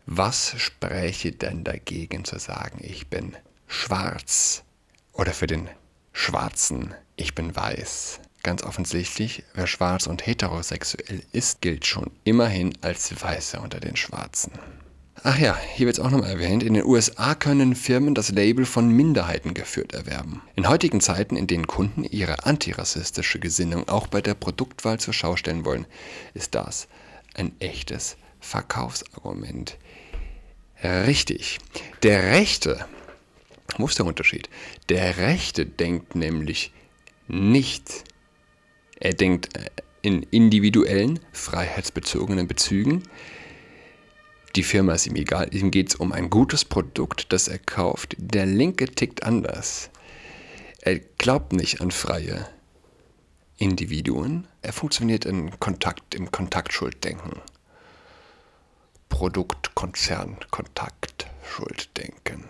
Was 0.04 0.54
spräche 0.58 1.32
denn 1.32 1.64
dagegen 1.64 2.25
zu 2.25 2.38
sagen, 2.38 2.78
ich 2.82 3.08
bin 3.08 3.37
schwarz? 3.66 4.62
Oder 5.12 5.32
für 5.32 5.47
den 5.47 5.68
Schwarzen, 6.12 6.94
ich 7.16 7.35
bin 7.35 7.56
weiß. 7.56 8.20
Ganz 8.42 8.62
offensichtlich, 8.62 9.42
wer 9.54 9.66
schwarz 9.66 10.06
und 10.06 10.26
heterosexuell 10.26 11.23
ist, 11.32 11.61
gilt 11.61 11.87
schon 11.87 12.11
immerhin 12.25 12.73
als 12.82 13.20
Weißer 13.23 13.61
unter 13.61 13.80
den 13.80 13.97
Schwarzen. 13.97 14.52
Ach 15.30 15.38
ja, 15.38 15.58
hier 15.75 15.85
wird 15.85 15.99
es 15.99 16.02
auch 16.02 16.11
nochmal 16.11 16.30
erwähnt, 16.30 16.62
in 16.62 16.73
den 16.73 16.87
USA 16.87 17.35
können 17.35 17.75
Firmen 17.75 18.14
das 18.14 18.30
Label 18.30 18.64
von 18.64 18.88
Minderheiten 18.88 19.52
geführt 19.52 19.92
erwerben. 19.92 20.40
In 20.56 20.70
heutigen 20.70 21.02
Zeiten, 21.02 21.37
in 21.37 21.47
denen 21.47 21.66
Kunden 21.66 22.02
ihre 22.02 22.47
antirassistische 22.47 23.38
Gesinnung 23.38 23.90
auch 23.90 24.06
bei 24.06 24.23
der 24.23 24.32
Produktwahl 24.32 24.99
zur 24.99 25.12
Schau 25.12 25.37
stellen 25.37 25.66
wollen, 25.66 25.85
ist 26.32 26.54
das 26.54 26.88
ein 27.35 27.52
echtes 27.61 28.16
Verkaufsargument. 28.40 29.76
Richtig. 30.82 31.58
Der 32.02 32.30
Rechte, 32.30 32.87
wo 33.76 33.85
ist 33.85 33.99
der 33.99 34.06
Unterschied? 34.06 34.49
Der 34.88 35.18
Rechte 35.18 35.66
denkt 35.66 36.14
nämlich 36.14 36.73
nicht, 37.26 38.04
er 38.99 39.12
denkt 39.12 39.50
in 40.00 40.23
individuellen, 40.23 41.20
freiheitsbezogenen 41.32 42.49
Bezügen, 42.49 43.02
die 44.57 44.62
Firma 44.62 44.95
ist 44.95 45.07
ihm 45.07 45.17
egal, 45.17 45.55
ihm 45.55 45.71
geht 45.71 45.90
es 45.90 45.95
um 45.95 46.12
ein 46.12 46.31
gutes 46.31 46.64
Produkt, 46.64 47.33
das 47.33 47.49
er 47.49 47.59
kauft. 47.59 48.17
Der 48.19 48.47
Linke 48.47 48.87
tickt 48.87 49.23
anders. 49.23 49.90
Er 50.81 50.99
glaubt 50.99 51.52
nicht 51.52 51.81
an 51.81 51.90
freie 51.90 52.49
Individuen. 53.59 54.47
Er 54.62 54.73
funktioniert 54.73 55.25
in 55.25 55.59
Kontakt, 55.59 56.14
im 56.14 56.31
Kontaktschulddenken. 56.31 57.40
Produkt, 59.09 59.75
Konzern, 59.75 60.37
Kontakt, 60.50 61.26
Schulddenken. 61.45 62.45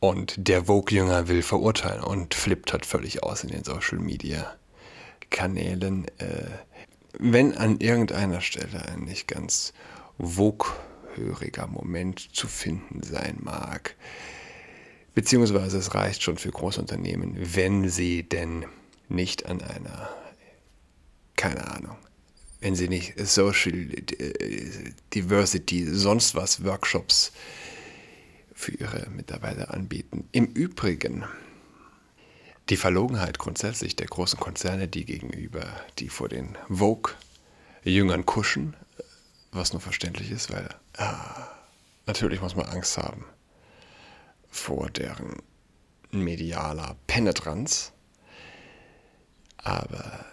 Und 0.00 0.34
der 0.36 0.64
Vogue-Jünger 0.64 1.28
will 1.28 1.42
verurteilen 1.42 2.02
und 2.02 2.34
flippt 2.34 2.72
halt 2.72 2.84
völlig 2.84 3.22
aus 3.22 3.44
in 3.44 3.50
den 3.50 3.64
Social 3.64 3.98
Media 3.98 4.54
Kanälen. 5.30 6.06
Äh, 6.18 6.50
wenn 7.18 7.56
an 7.56 7.78
irgendeiner 7.80 8.40
Stelle 8.40 8.84
ein 8.86 9.00
nicht 9.00 9.28
ganz 9.28 9.72
woghöriger 10.18 11.66
Moment 11.66 12.34
zu 12.34 12.48
finden 12.48 13.02
sein 13.02 13.38
mag. 13.40 13.96
Beziehungsweise 15.14 15.78
es 15.78 15.94
reicht 15.94 16.22
schon 16.22 16.38
für 16.38 16.50
Großunternehmen, 16.50 17.36
wenn 17.36 17.88
sie 17.88 18.24
denn 18.24 18.66
nicht 19.08 19.46
an 19.46 19.62
einer, 19.62 20.10
keine 21.36 21.68
Ahnung, 21.68 21.96
wenn 22.60 22.74
sie 22.74 22.88
nicht 22.88 23.18
Social 23.18 23.74
äh, 23.74 24.92
Diversity, 25.14 25.86
sonst 25.86 26.34
was 26.34 26.64
Workshops 26.64 27.32
für 28.54 28.72
ihre 28.72 29.08
Mitarbeiter 29.10 29.72
anbieten. 29.72 30.28
Im 30.32 30.46
Übrigen, 30.46 31.24
die 32.70 32.76
Verlogenheit 32.76 33.38
grundsätzlich 33.38 33.94
der 33.94 34.06
großen 34.06 34.40
Konzerne, 34.40 34.88
die 34.88 35.04
gegenüber, 35.04 35.66
die 35.98 36.08
vor 36.08 36.28
den 36.28 36.56
Vogue-Jüngern 36.68 38.24
kuschen, 38.24 38.74
was 39.54 39.72
nur 39.72 39.80
verständlich 39.80 40.30
ist, 40.30 40.52
weil 40.52 40.68
äh, 40.98 41.04
natürlich 42.06 42.40
muss 42.40 42.56
man 42.56 42.66
Angst 42.66 42.98
haben 42.98 43.24
vor 44.48 44.90
deren 44.90 45.42
medialer 46.10 46.96
Penetranz. 47.06 47.92
Aber 49.58 50.24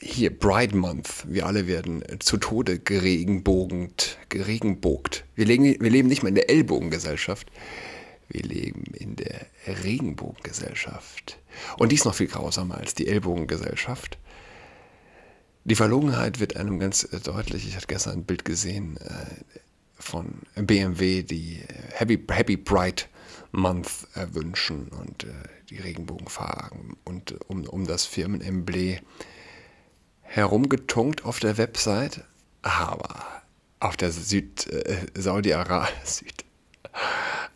hier 0.00 0.36
Bride 0.36 0.76
Month, 0.76 1.24
wir 1.26 1.46
alle 1.46 1.66
werden 1.66 2.02
zu 2.20 2.36
Tode 2.36 2.78
geregenbogend, 2.78 4.18
geregenbogt. 4.28 5.24
Wir 5.34 5.46
leben, 5.46 5.64
wir 5.64 5.90
leben 5.90 6.08
nicht 6.08 6.22
mehr 6.22 6.28
in 6.28 6.34
der 6.34 6.50
Ellbogengesellschaft, 6.50 7.50
wir 8.28 8.42
leben 8.42 8.84
in 8.94 9.16
der 9.16 9.46
Regenbogengesellschaft. 9.66 11.38
Und 11.78 11.92
dies 11.92 12.04
noch 12.04 12.14
viel 12.14 12.26
grausamer 12.26 12.78
als 12.78 12.94
die 12.94 13.08
Ellbogengesellschaft. 13.08 14.18
Die 15.64 15.76
Verlogenheit 15.76 16.40
wird 16.40 16.56
einem 16.56 16.78
ganz 16.78 17.04
äh, 17.04 17.20
deutlich. 17.20 17.66
Ich 17.66 17.76
hatte 17.76 17.86
gestern 17.86 18.18
ein 18.18 18.24
Bild 18.24 18.44
gesehen 18.44 18.98
äh, 18.98 19.60
von 19.98 20.42
BMW, 20.56 21.22
die 21.22 21.62
Happy, 21.92 22.22
Happy 22.28 22.56
Bright 22.56 23.08
Month 23.50 24.06
äh, 24.14 24.26
wünschen 24.32 24.88
und 24.88 25.24
äh, 25.24 25.32
die 25.70 25.78
Regenbogenfarben 25.78 26.96
und 27.04 27.40
um, 27.48 27.64
um 27.64 27.86
das 27.86 28.04
Firmenemblem 28.04 28.98
herumgetunkt 30.20 31.24
auf 31.24 31.38
der 31.40 31.56
Website. 31.56 32.24
Aber 32.60 33.24
auf 33.80 33.96
der 33.96 34.10
Süd, 34.12 34.66
äh, 34.66 35.06
Saudi-Arabien, 35.14 35.94
Süd, 36.04 36.44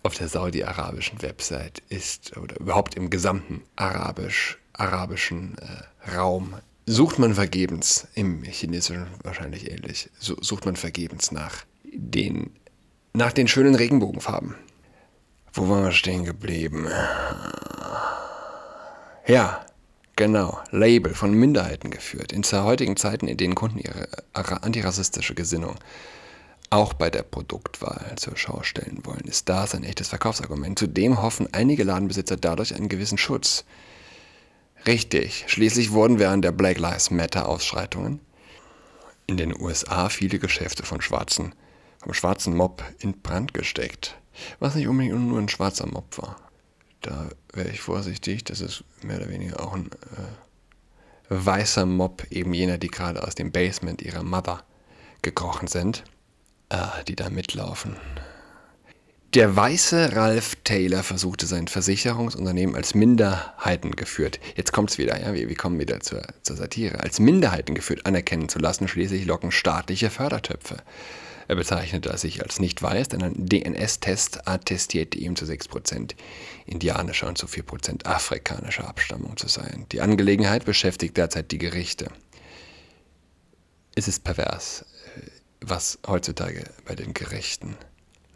auf 0.02 0.14
der 0.14 0.28
saudi-arabischen 0.28 1.20
Website 1.20 1.82
ist, 1.90 2.36
oder 2.38 2.58
überhaupt 2.58 2.94
im 2.94 3.10
gesamten 3.10 3.62
arabisch, 3.76 4.58
arabischen 4.72 5.58
äh, 5.58 6.14
Raum 6.16 6.54
sucht 6.88 7.18
man 7.18 7.34
vergebens, 7.34 8.08
im 8.14 8.42
Chinesischen 8.42 9.06
wahrscheinlich 9.22 9.70
ähnlich, 9.70 10.10
sucht 10.18 10.64
man 10.64 10.76
vergebens 10.76 11.32
nach 11.32 11.64
den, 11.84 12.50
nach 13.12 13.32
den 13.32 13.46
schönen 13.46 13.74
Regenbogenfarben. 13.74 14.54
Wo 15.52 15.68
waren 15.68 15.84
wir 15.84 15.92
stehen 15.92 16.24
geblieben? 16.24 16.88
Ja, 19.26 19.66
genau, 20.16 20.60
Label 20.70 21.14
von 21.14 21.32
Minderheiten 21.32 21.90
geführt. 21.90 22.32
In 22.32 22.42
heutigen 22.42 22.96
Zeiten, 22.96 23.28
in 23.28 23.36
denen 23.36 23.54
Kunden 23.54 23.78
ihre 23.78 24.08
antirassistische 24.32 25.34
Gesinnung 25.34 25.76
auch 26.70 26.94
bei 26.94 27.10
der 27.10 27.22
Produktwahl 27.22 28.14
zur 28.16 28.36
Schau 28.36 28.62
stellen 28.62 29.00
wollen, 29.04 29.24
ist 29.24 29.48
das 29.48 29.74
ein 29.74 29.84
echtes 29.84 30.08
Verkaufsargument. 30.08 30.78
Zudem 30.78 31.20
hoffen 31.20 31.48
einige 31.52 31.84
Ladenbesitzer 31.84 32.36
dadurch 32.36 32.74
einen 32.74 32.88
gewissen 32.88 33.18
Schutz 33.18 33.64
Richtig. 34.88 35.44
Schließlich 35.48 35.92
wurden 35.92 36.18
während 36.18 36.46
der 36.46 36.52
Black 36.52 36.78
Lives 36.78 37.10
Matter-Ausschreitungen 37.10 38.20
in 39.26 39.36
den 39.36 39.54
USA 39.60 40.08
viele 40.08 40.38
Geschäfte 40.38 40.82
von 40.82 41.02
schwarzen, 41.02 41.54
vom 42.02 42.14
schwarzen 42.14 42.56
Mob 42.56 42.82
in 42.98 43.20
Brand 43.20 43.52
gesteckt. 43.52 44.16
Was 44.60 44.76
nicht 44.76 44.88
unbedingt 44.88 45.14
nur 45.14 45.38
ein 45.38 45.50
schwarzer 45.50 45.86
Mob 45.86 46.16
war. 46.16 46.36
Da 47.02 47.28
wäre 47.52 47.68
ich 47.68 47.82
vorsichtig, 47.82 48.44
das 48.44 48.62
ist 48.62 48.82
mehr 49.02 49.18
oder 49.18 49.28
weniger 49.28 49.60
auch 49.60 49.74
ein 49.74 49.90
äh, 49.90 51.34
weißer 51.34 51.84
Mob, 51.84 52.26
eben 52.30 52.54
jener, 52.54 52.78
die 52.78 52.88
gerade 52.88 53.22
aus 53.22 53.34
dem 53.34 53.52
Basement 53.52 54.00
ihrer 54.00 54.22
Mother 54.22 54.64
gekrochen 55.20 55.68
sind, 55.68 56.02
äh, 56.70 57.04
die 57.06 57.14
da 57.14 57.28
mitlaufen. 57.28 57.94
Der 59.34 59.54
weiße 59.54 60.16
Ralph 60.16 60.56
Taylor 60.64 61.02
versuchte 61.02 61.44
sein 61.44 61.68
Versicherungsunternehmen 61.68 62.74
als 62.74 62.94
Minderheiten 62.94 63.90
geführt. 63.90 64.40
Jetzt 64.56 64.72
kommt 64.72 64.90
es 64.90 64.96
wieder, 64.96 65.20
ja, 65.20 65.34
wir, 65.34 65.50
wir 65.50 65.54
kommen 65.54 65.78
wieder 65.78 66.00
zur, 66.00 66.22
zur 66.40 66.56
Satire. 66.56 67.00
Als 67.00 67.20
Minderheiten 67.20 67.74
geführt 67.74 68.06
anerkennen 68.06 68.48
zu 68.48 68.58
lassen, 68.58 68.88
schließlich 68.88 69.26
locken 69.26 69.52
staatliche 69.52 70.08
Fördertöpfe. 70.08 70.78
Er 71.46 71.56
bezeichnete 71.56 72.16
sich 72.16 72.42
als 72.42 72.58
nicht 72.58 72.82
weiß, 72.82 73.08
denn 73.08 73.22
ein 73.22 73.46
DNS-Test 73.46 74.48
attestierte 74.48 75.18
ihm 75.18 75.36
zu 75.36 75.44
6% 75.44 76.14
indianischer 76.64 77.28
und 77.28 77.36
zu 77.36 77.46
4% 77.46 78.06
afrikanischer 78.06 78.88
Abstammung 78.88 79.36
zu 79.36 79.48
sein. 79.48 79.84
Die 79.92 80.00
Angelegenheit 80.00 80.64
beschäftigt 80.64 81.18
derzeit 81.18 81.52
die 81.52 81.58
Gerichte. 81.58 82.08
Es 83.94 84.08
ist 84.08 84.24
pervers, 84.24 84.86
was 85.60 85.98
heutzutage 86.06 86.64
bei 86.86 86.94
den 86.94 87.12
Gerichten 87.12 87.76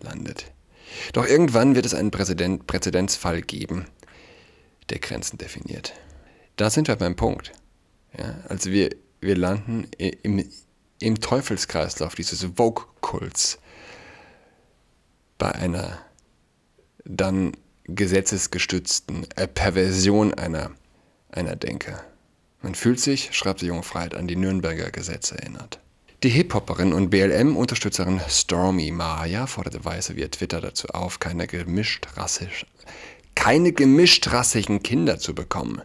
landet. 0.00 0.52
Doch 1.12 1.26
irgendwann 1.26 1.74
wird 1.74 1.86
es 1.86 1.94
einen 1.94 2.10
Präzedent, 2.10 2.66
Präzedenzfall 2.66 3.42
geben, 3.42 3.86
der 4.90 4.98
Grenzen 4.98 5.38
definiert. 5.38 5.92
da 6.56 6.70
sind 6.70 6.88
wir 6.88 6.96
beim 6.96 7.16
Punkt. 7.16 7.52
Ja, 8.16 8.36
also 8.48 8.70
wir, 8.70 8.90
wir 9.20 9.36
landen 9.36 9.88
im, 9.98 10.44
im 11.00 11.20
Teufelskreislauf 11.20 12.14
dieses 12.14 12.44
Vogue-Kults 12.56 13.58
bei 15.38 15.52
einer 15.52 15.98
dann 17.04 17.52
gesetzesgestützten 17.84 19.26
äh, 19.36 19.48
Perversion 19.48 20.34
einer, 20.34 20.70
einer 21.30 21.56
Denke. 21.56 22.00
Man 22.60 22.74
fühlt 22.74 23.00
sich, 23.00 23.30
schreibt 23.32 23.60
die 23.60 23.66
junge 23.66 23.82
Freiheit, 23.82 24.14
an 24.14 24.28
die 24.28 24.36
Nürnberger 24.36 24.90
Gesetze 24.90 25.36
erinnert. 25.36 25.80
Die 26.22 26.28
Hip-Hopperin 26.28 26.92
und 26.92 27.10
BLM-Unterstützerin 27.10 28.20
Stormy 28.28 28.92
Maya 28.92 29.48
forderte 29.48 29.84
Weiße 29.84 30.14
via 30.14 30.28
Twitter 30.28 30.60
dazu 30.60 30.86
auf, 30.90 31.18
keine 31.18 31.48
gemischt 31.48 32.06
rassisch, 32.14 32.64
keine 33.34 33.72
gemischt-rassigen 33.72 34.84
Kinder 34.84 35.18
zu 35.18 35.34
bekommen, 35.34 35.82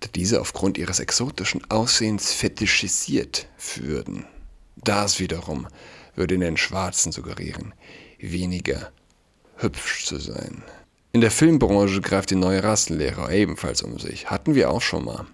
da 0.00 0.08
diese 0.14 0.42
aufgrund 0.42 0.76
ihres 0.76 1.00
exotischen 1.00 1.62
Aussehens 1.70 2.34
fetischisiert 2.34 3.46
würden. 3.76 4.26
Das 4.76 5.20
wiederum 5.20 5.68
würde 6.14 6.36
den 6.36 6.58
Schwarzen 6.58 7.10
suggerieren, 7.10 7.72
weniger 8.18 8.92
hübsch 9.56 10.04
zu 10.04 10.18
sein. 10.18 10.62
In 11.12 11.22
der 11.22 11.30
Filmbranche 11.30 12.02
greift 12.02 12.28
die 12.30 12.34
neue 12.34 12.62
Rassenlehre 12.62 13.34
ebenfalls 13.34 13.80
um 13.80 13.98
sich. 13.98 14.28
Hatten 14.28 14.54
wir 14.54 14.70
auch 14.70 14.82
schon 14.82 15.06
mal. 15.06 15.24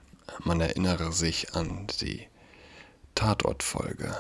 Man 0.45 0.61
erinnere 0.61 1.13
sich 1.13 1.57
an 1.57 1.89
die 2.01 2.29
Tatortfolge. 3.17 4.17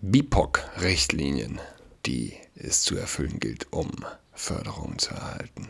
BIPOC-Richtlinien, 0.00 1.60
die 2.06 2.32
es 2.54 2.82
zu 2.82 2.96
erfüllen 2.96 3.38
gilt, 3.38 3.66
um 3.70 3.90
Förderungen 4.32 4.98
zu 4.98 5.10
erhalten 5.10 5.68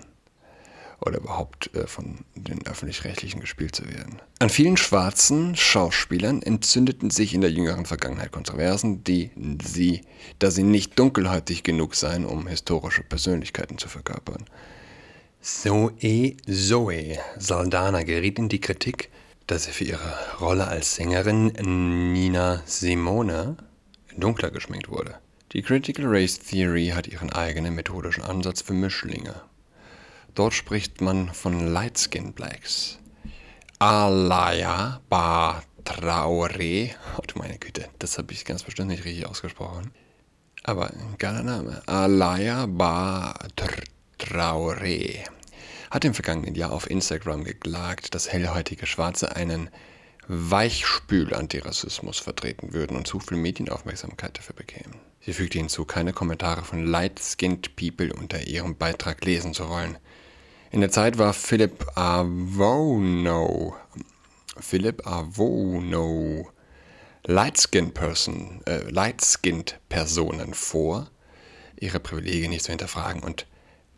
oder 1.01 1.19
überhaupt 1.19 1.75
äh, 1.75 1.87
von 1.87 2.25
den 2.35 2.65
öffentlich-rechtlichen 2.67 3.41
gespielt 3.41 3.75
zu 3.75 3.89
werden. 3.89 4.21
An 4.39 4.51
vielen 4.51 4.77
schwarzen 4.77 5.57
Schauspielern 5.57 6.43
entzündeten 6.43 7.11
sich 7.11 7.35
in 7.35 7.41
der 7.41 7.51
jüngeren 7.51 7.87
Vergangenheit 7.87 8.33
Kontroversen, 8.33 9.03
die 9.03 9.31
sie, 9.65 10.03
da 10.39 10.51
sie 10.51 10.63
nicht 10.63 10.99
dunkelhäutig 10.99 11.65
genug 11.65 11.95
seien, 11.95 12.25
um 12.25 12.47
historische 12.47 13.03
Persönlichkeiten 13.03 13.79
zu 13.79 13.89
verkörpern. 13.89 14.45
Zoe 15.41 16.37
Zoe 16.47 17.19
Saldana 17.39 18.03
geriet 18.05 18.39
in 18.39 18.49
die 18.49 18.61
Kritik, 18.61 19.11
dass 19.47 19.65
sie 19.65 19.73
für 19.73 19.85
ihre 19.85 20.15
Rolle 20.41 20.67
als 20.67 20.95
Sängerin 20.95 21.49
Nina 22.13 22.63
Simone 22.65 23.57
dunkler 24.17 24.51
geschminkt 24.51 24.89
wurde. 24.89 25.17
Die 25.53 25.63
Critical 25.63 26.07
Race 26.07 26.39
Theory 26.39 26.93
hat 26.95 27.07
ihren 27.07 27.31
eigenen 27.31 27.75
methodischen 27.75 28.25
Ansatz 28.25 28.63
für 28.63 28.73
Mischlinge. 28.73 29.35
Dort 30.35 30.55
spricht 30.55 31.03
man 31.03 31.29
von 31.35 31.73
Light 31.73 31.99
Skin 31.99 32.33
Blacks. 32.33 32.99
Alaya 33.79 35.01
Batraore. 35.11 36.91
Oh 37.19 37.23
du 37.27 37.39
meine 37.39 37.59
Güte, 37.59 37.89
das 37.99 38.17
habe 38.17 38.33
ich 38.33 38.45
ganz 38.47 38.63
bestimmt 38.63 38.89
nicht 38.89 39.05
richtig 39.05 39.27
ausgesprochen. 39.27 39.91
Aber 40.63 40.89
ein 40.89 41.17
geiler 41.19 41.43
Name. 41.43 41.83
Alaya 41.87 42.67
Batraore 42.67 43.35
hat 45.93 46.07
im 46.07 46.15
vergangenen 46.15 46.55
Jahr 46.55 46.73
auf 46.73 46.89
Instagram 46.89 47.45
geklagt, 47.45 48.15
dass 48.15 48.33
hellhäutige 48.33 48.87
Schwarze 48.87 49.37
einen 49.37 49.69
Weichspül-Antirassismus 50.27 52.19
vertreten 52.19 52.73
würden 52.73 52.97
und 52.97 53.07
zu 53.07 53.21
viel 53.21 53.37
Medienaufmerksamkeit 53.37 54.39
dafür 54.39 54.57
bekämen. 54.57 54.95
Sie 55.21 55.35
fügte 55.35 55.59
hinzu, 55.59 55.85
keine 55.85 56.15
Kommentare 56.15 56.65
von 56.65 56.87
Light-Skinned 56.87 57.77
People 57.77 58.11
unter 58.15 58.47
ihrem 58.47 58.75
Beitrag 58.75 59.23
lesen 59.23 59.53
zu 59.53 59.69
wollen. 59.69 59.99
In 60.71 60.81
der 60.81 60.91
Zeit 60.91 61.19
war 61.19 61.35
Philip 61.35 61.87
Avono, 61.95 63.77
Philip 64.59 65.07
Avono 65.07 66.49
Light-Skinned 67.25 67.93
Person, 67.93 68.63
äh, 68.65 68.89
Light-Skinned 68.89 69.79
Personen 69.91 70.55
vor, 70.55 71.11
ihre 71.79 72.01
Privilegien 72.01 72.49
nicht 72.51 72.65
zu 72.65 72.73
hinterfragen 72.73 73.23
und 73.23 73.47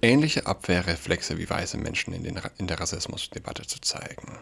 ähnliche 0.05 0.47
Abwehrreflexe 0.47 1.39
wie 1.39 1.49
weiße 1.49 1.79
Menschen 1.79 2.13
in, 2.13 2.23
den, 2.23 2.41
in 2.59 2.67
der 2.67 2.79
Rassismusdebatte 2.79 3.67
zu 3.67 3.81
zeigen. 3.81 4.39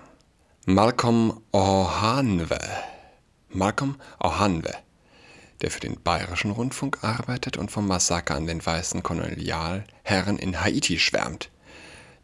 Malcolm 0.66 1.40
Ohanwe, 1.52 2.58
Malcolm 3.48 3.96
Ohanwe, 4.20 4.74
der 5.60 5.70
für 5.70 5.80
den 5.80 6.00
Bayerischen 6.02 6.50
Rundfunk 6.50 7.02
arbeitet 7.02 7.56
und 7.56 7.70
vom 7.70 7.86
Massaker 7.86 8.34
an 8.34 8.46
den 8.46 8.64
weißen 8.64 9.02
Kolonialherren 9.02 10.38
in 10.38 10.60
Haiti 10.60 10.98
schwärmt, 10.98 11.50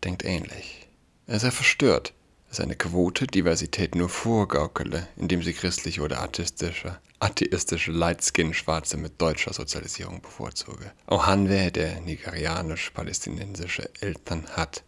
denkt 0.04 0.24
ähnlich. 0.24 0.88
Er 1.26 1.38
sei 1.38 1.50
verstört, 1.50 2.14
dass 2.48 2.60
eine 2.60 2.74
Quote 2.74 3.26
Diversität 3.26 3.94
nur 3.94 4.08
vorgaukele, 4.08 5.06
indem 5.16 5.42
sie 5.42 5.52
christliche 5.52 6.02
oder 6.02 6.22
atheistische, 6.22 6.98
atheistische 7.20 7.92
Lightskin-Schwarze 7.92 8.96
mit 8.96 9.20
deutscher 9.20 9.52
Sozialisierung 9.52 10.20
bevorzuge. 10.20 10.92
Ohanwe, 11.08 11.70
der 11.72 12.00
nigerianisch-palästinensische 12.00 13.90
Eltern 14.00 14.46
hat, 14.50 14.84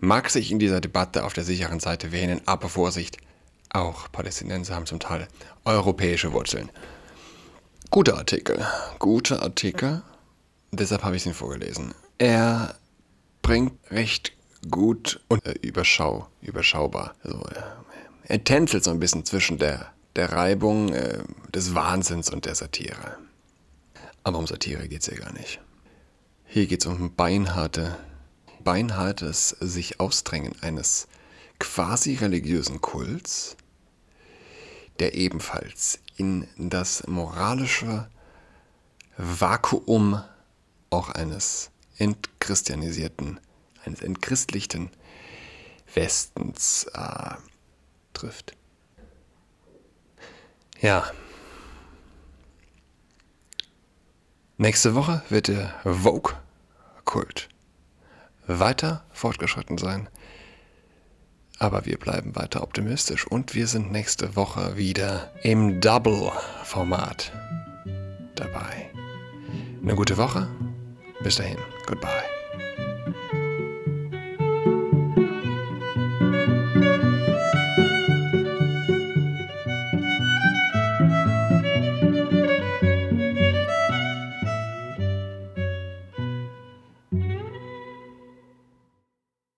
mag 0.00 0.30
sich 0.30 0.50
in 0.50 0.58
dieser 0.58 0.80
Debatte 0.80 1.24
auf 1.24 1.32
der 1.32 1.44
sicheren 1.44 1.80
Seite 1.80 2.12
wähnen, 2.12 2.40
aber 2.46 2.68
Vorsicht, 2.68 3.18
auch 3.70 4.10
Palästinenser 4.12 4.74
haben 4.74 4.86
zum 4.86 5.00
Teil 5.00 5.28
europäische 5.64 6.32
Wurzeln. 6.32 6.70
Guter 7.90 8.16
Artikel, 8.16 8.64
guter 8.98 9.42
Artikel, 9.42 10.02
deshalb 10.72 11.02
habe 11.02 11.16
ich 11.16 11.26
ihn 11.26 11.34
vorgelesen. 11.34 11.94
Er 12.18 12.76
bringt 13.42 13.72
recht 13.90 14.32
gut 14.70 15.20
und 15.28 15.44
äh, 15.44 15.52
überschau, 15.62 16.26
überschaubar. 16.40 17.14
Also, 17.22 17.44
er 18.26 18.44
tänzelt 18.44 18.84
so 18.84 18.90
ein 18.90 19.00
bisschen 19.00 19.24
zwischen 19.24 19.58
der, 19.58 19.92
der 20.16 20.32
Reibung, 20.32 20.92
äh, 20.92 21.22
des 21.52 21.74
Wahnsinns 21.74 22.30
und 22.30 22.44
der 22.44 22.54
Satire. 22.54 23.18
Aber 24.22 24.38
um 24.38 24.46
Satire 24.46 24.88
geht 24.88 25.02
es 25.02 25.08
hier 25.08 25.18
gar 25.18 25.32
nicht. 25.32 25.60
Hier 26.46 26.66
geht 26.66 26.80
es 26.82 26.86
um 26.86 27.14
beinharte, 27.14 27.96
beinhartes 28.62 29.50
sich 29.60 30.00
ausdrängen 30.00 30.54
eines 30.62 31.08
quasi 31.58 32.14
religiösen 32.14 32.80
Kults, 32.80 33.56
der 34.98 35.14
ebenfalls 35.14 35.98
in 36.16 36.46
das 36.56 37.06
moralische 37.06 38.08
Vakuum 39.16 40.22
auch 40.90 41.10
eines 41.10 41.70
entchristianisierten 41.98 43.40
eines 43.84 44.00
entchristlichten 44.00 44.90
Westens 45.94 46.84
äh, 46.94 47.34
trifft. 48.12 48.56
Ja. 50.80 51.04
Nächste 54.56 54.94
Woche 54.94 55.22
wird 55.28 55.48
der 55.48 55.74
Vogue-Kult 55.84 57.48
weiter 58.46 59.04
fortgeschritten 59.10 59.78
sein. 59.78 60.08
Aber 61.58 61.86
wir 61.86 61.98
bleiben 61.98 62.36
weiter 62.36 62.62
optimistisch 62.62 63.26
und 63.26 63.54
wir 63.54 63.66
sind 63.66 63.92
nächste 63.92 64.36
Woche 64.36 64.76
wieder 64.76 65.30
im 65.42 65.80
Double-Format 65.80 67.32
dabei. 68.34 68.90
Eine 69.82 69.94
gute 69.94 70.16
Woche. 70.16 70.48
Bis 71.22 71.36
dahin. 71.36 71.58
Goodbye. 71.86 72.33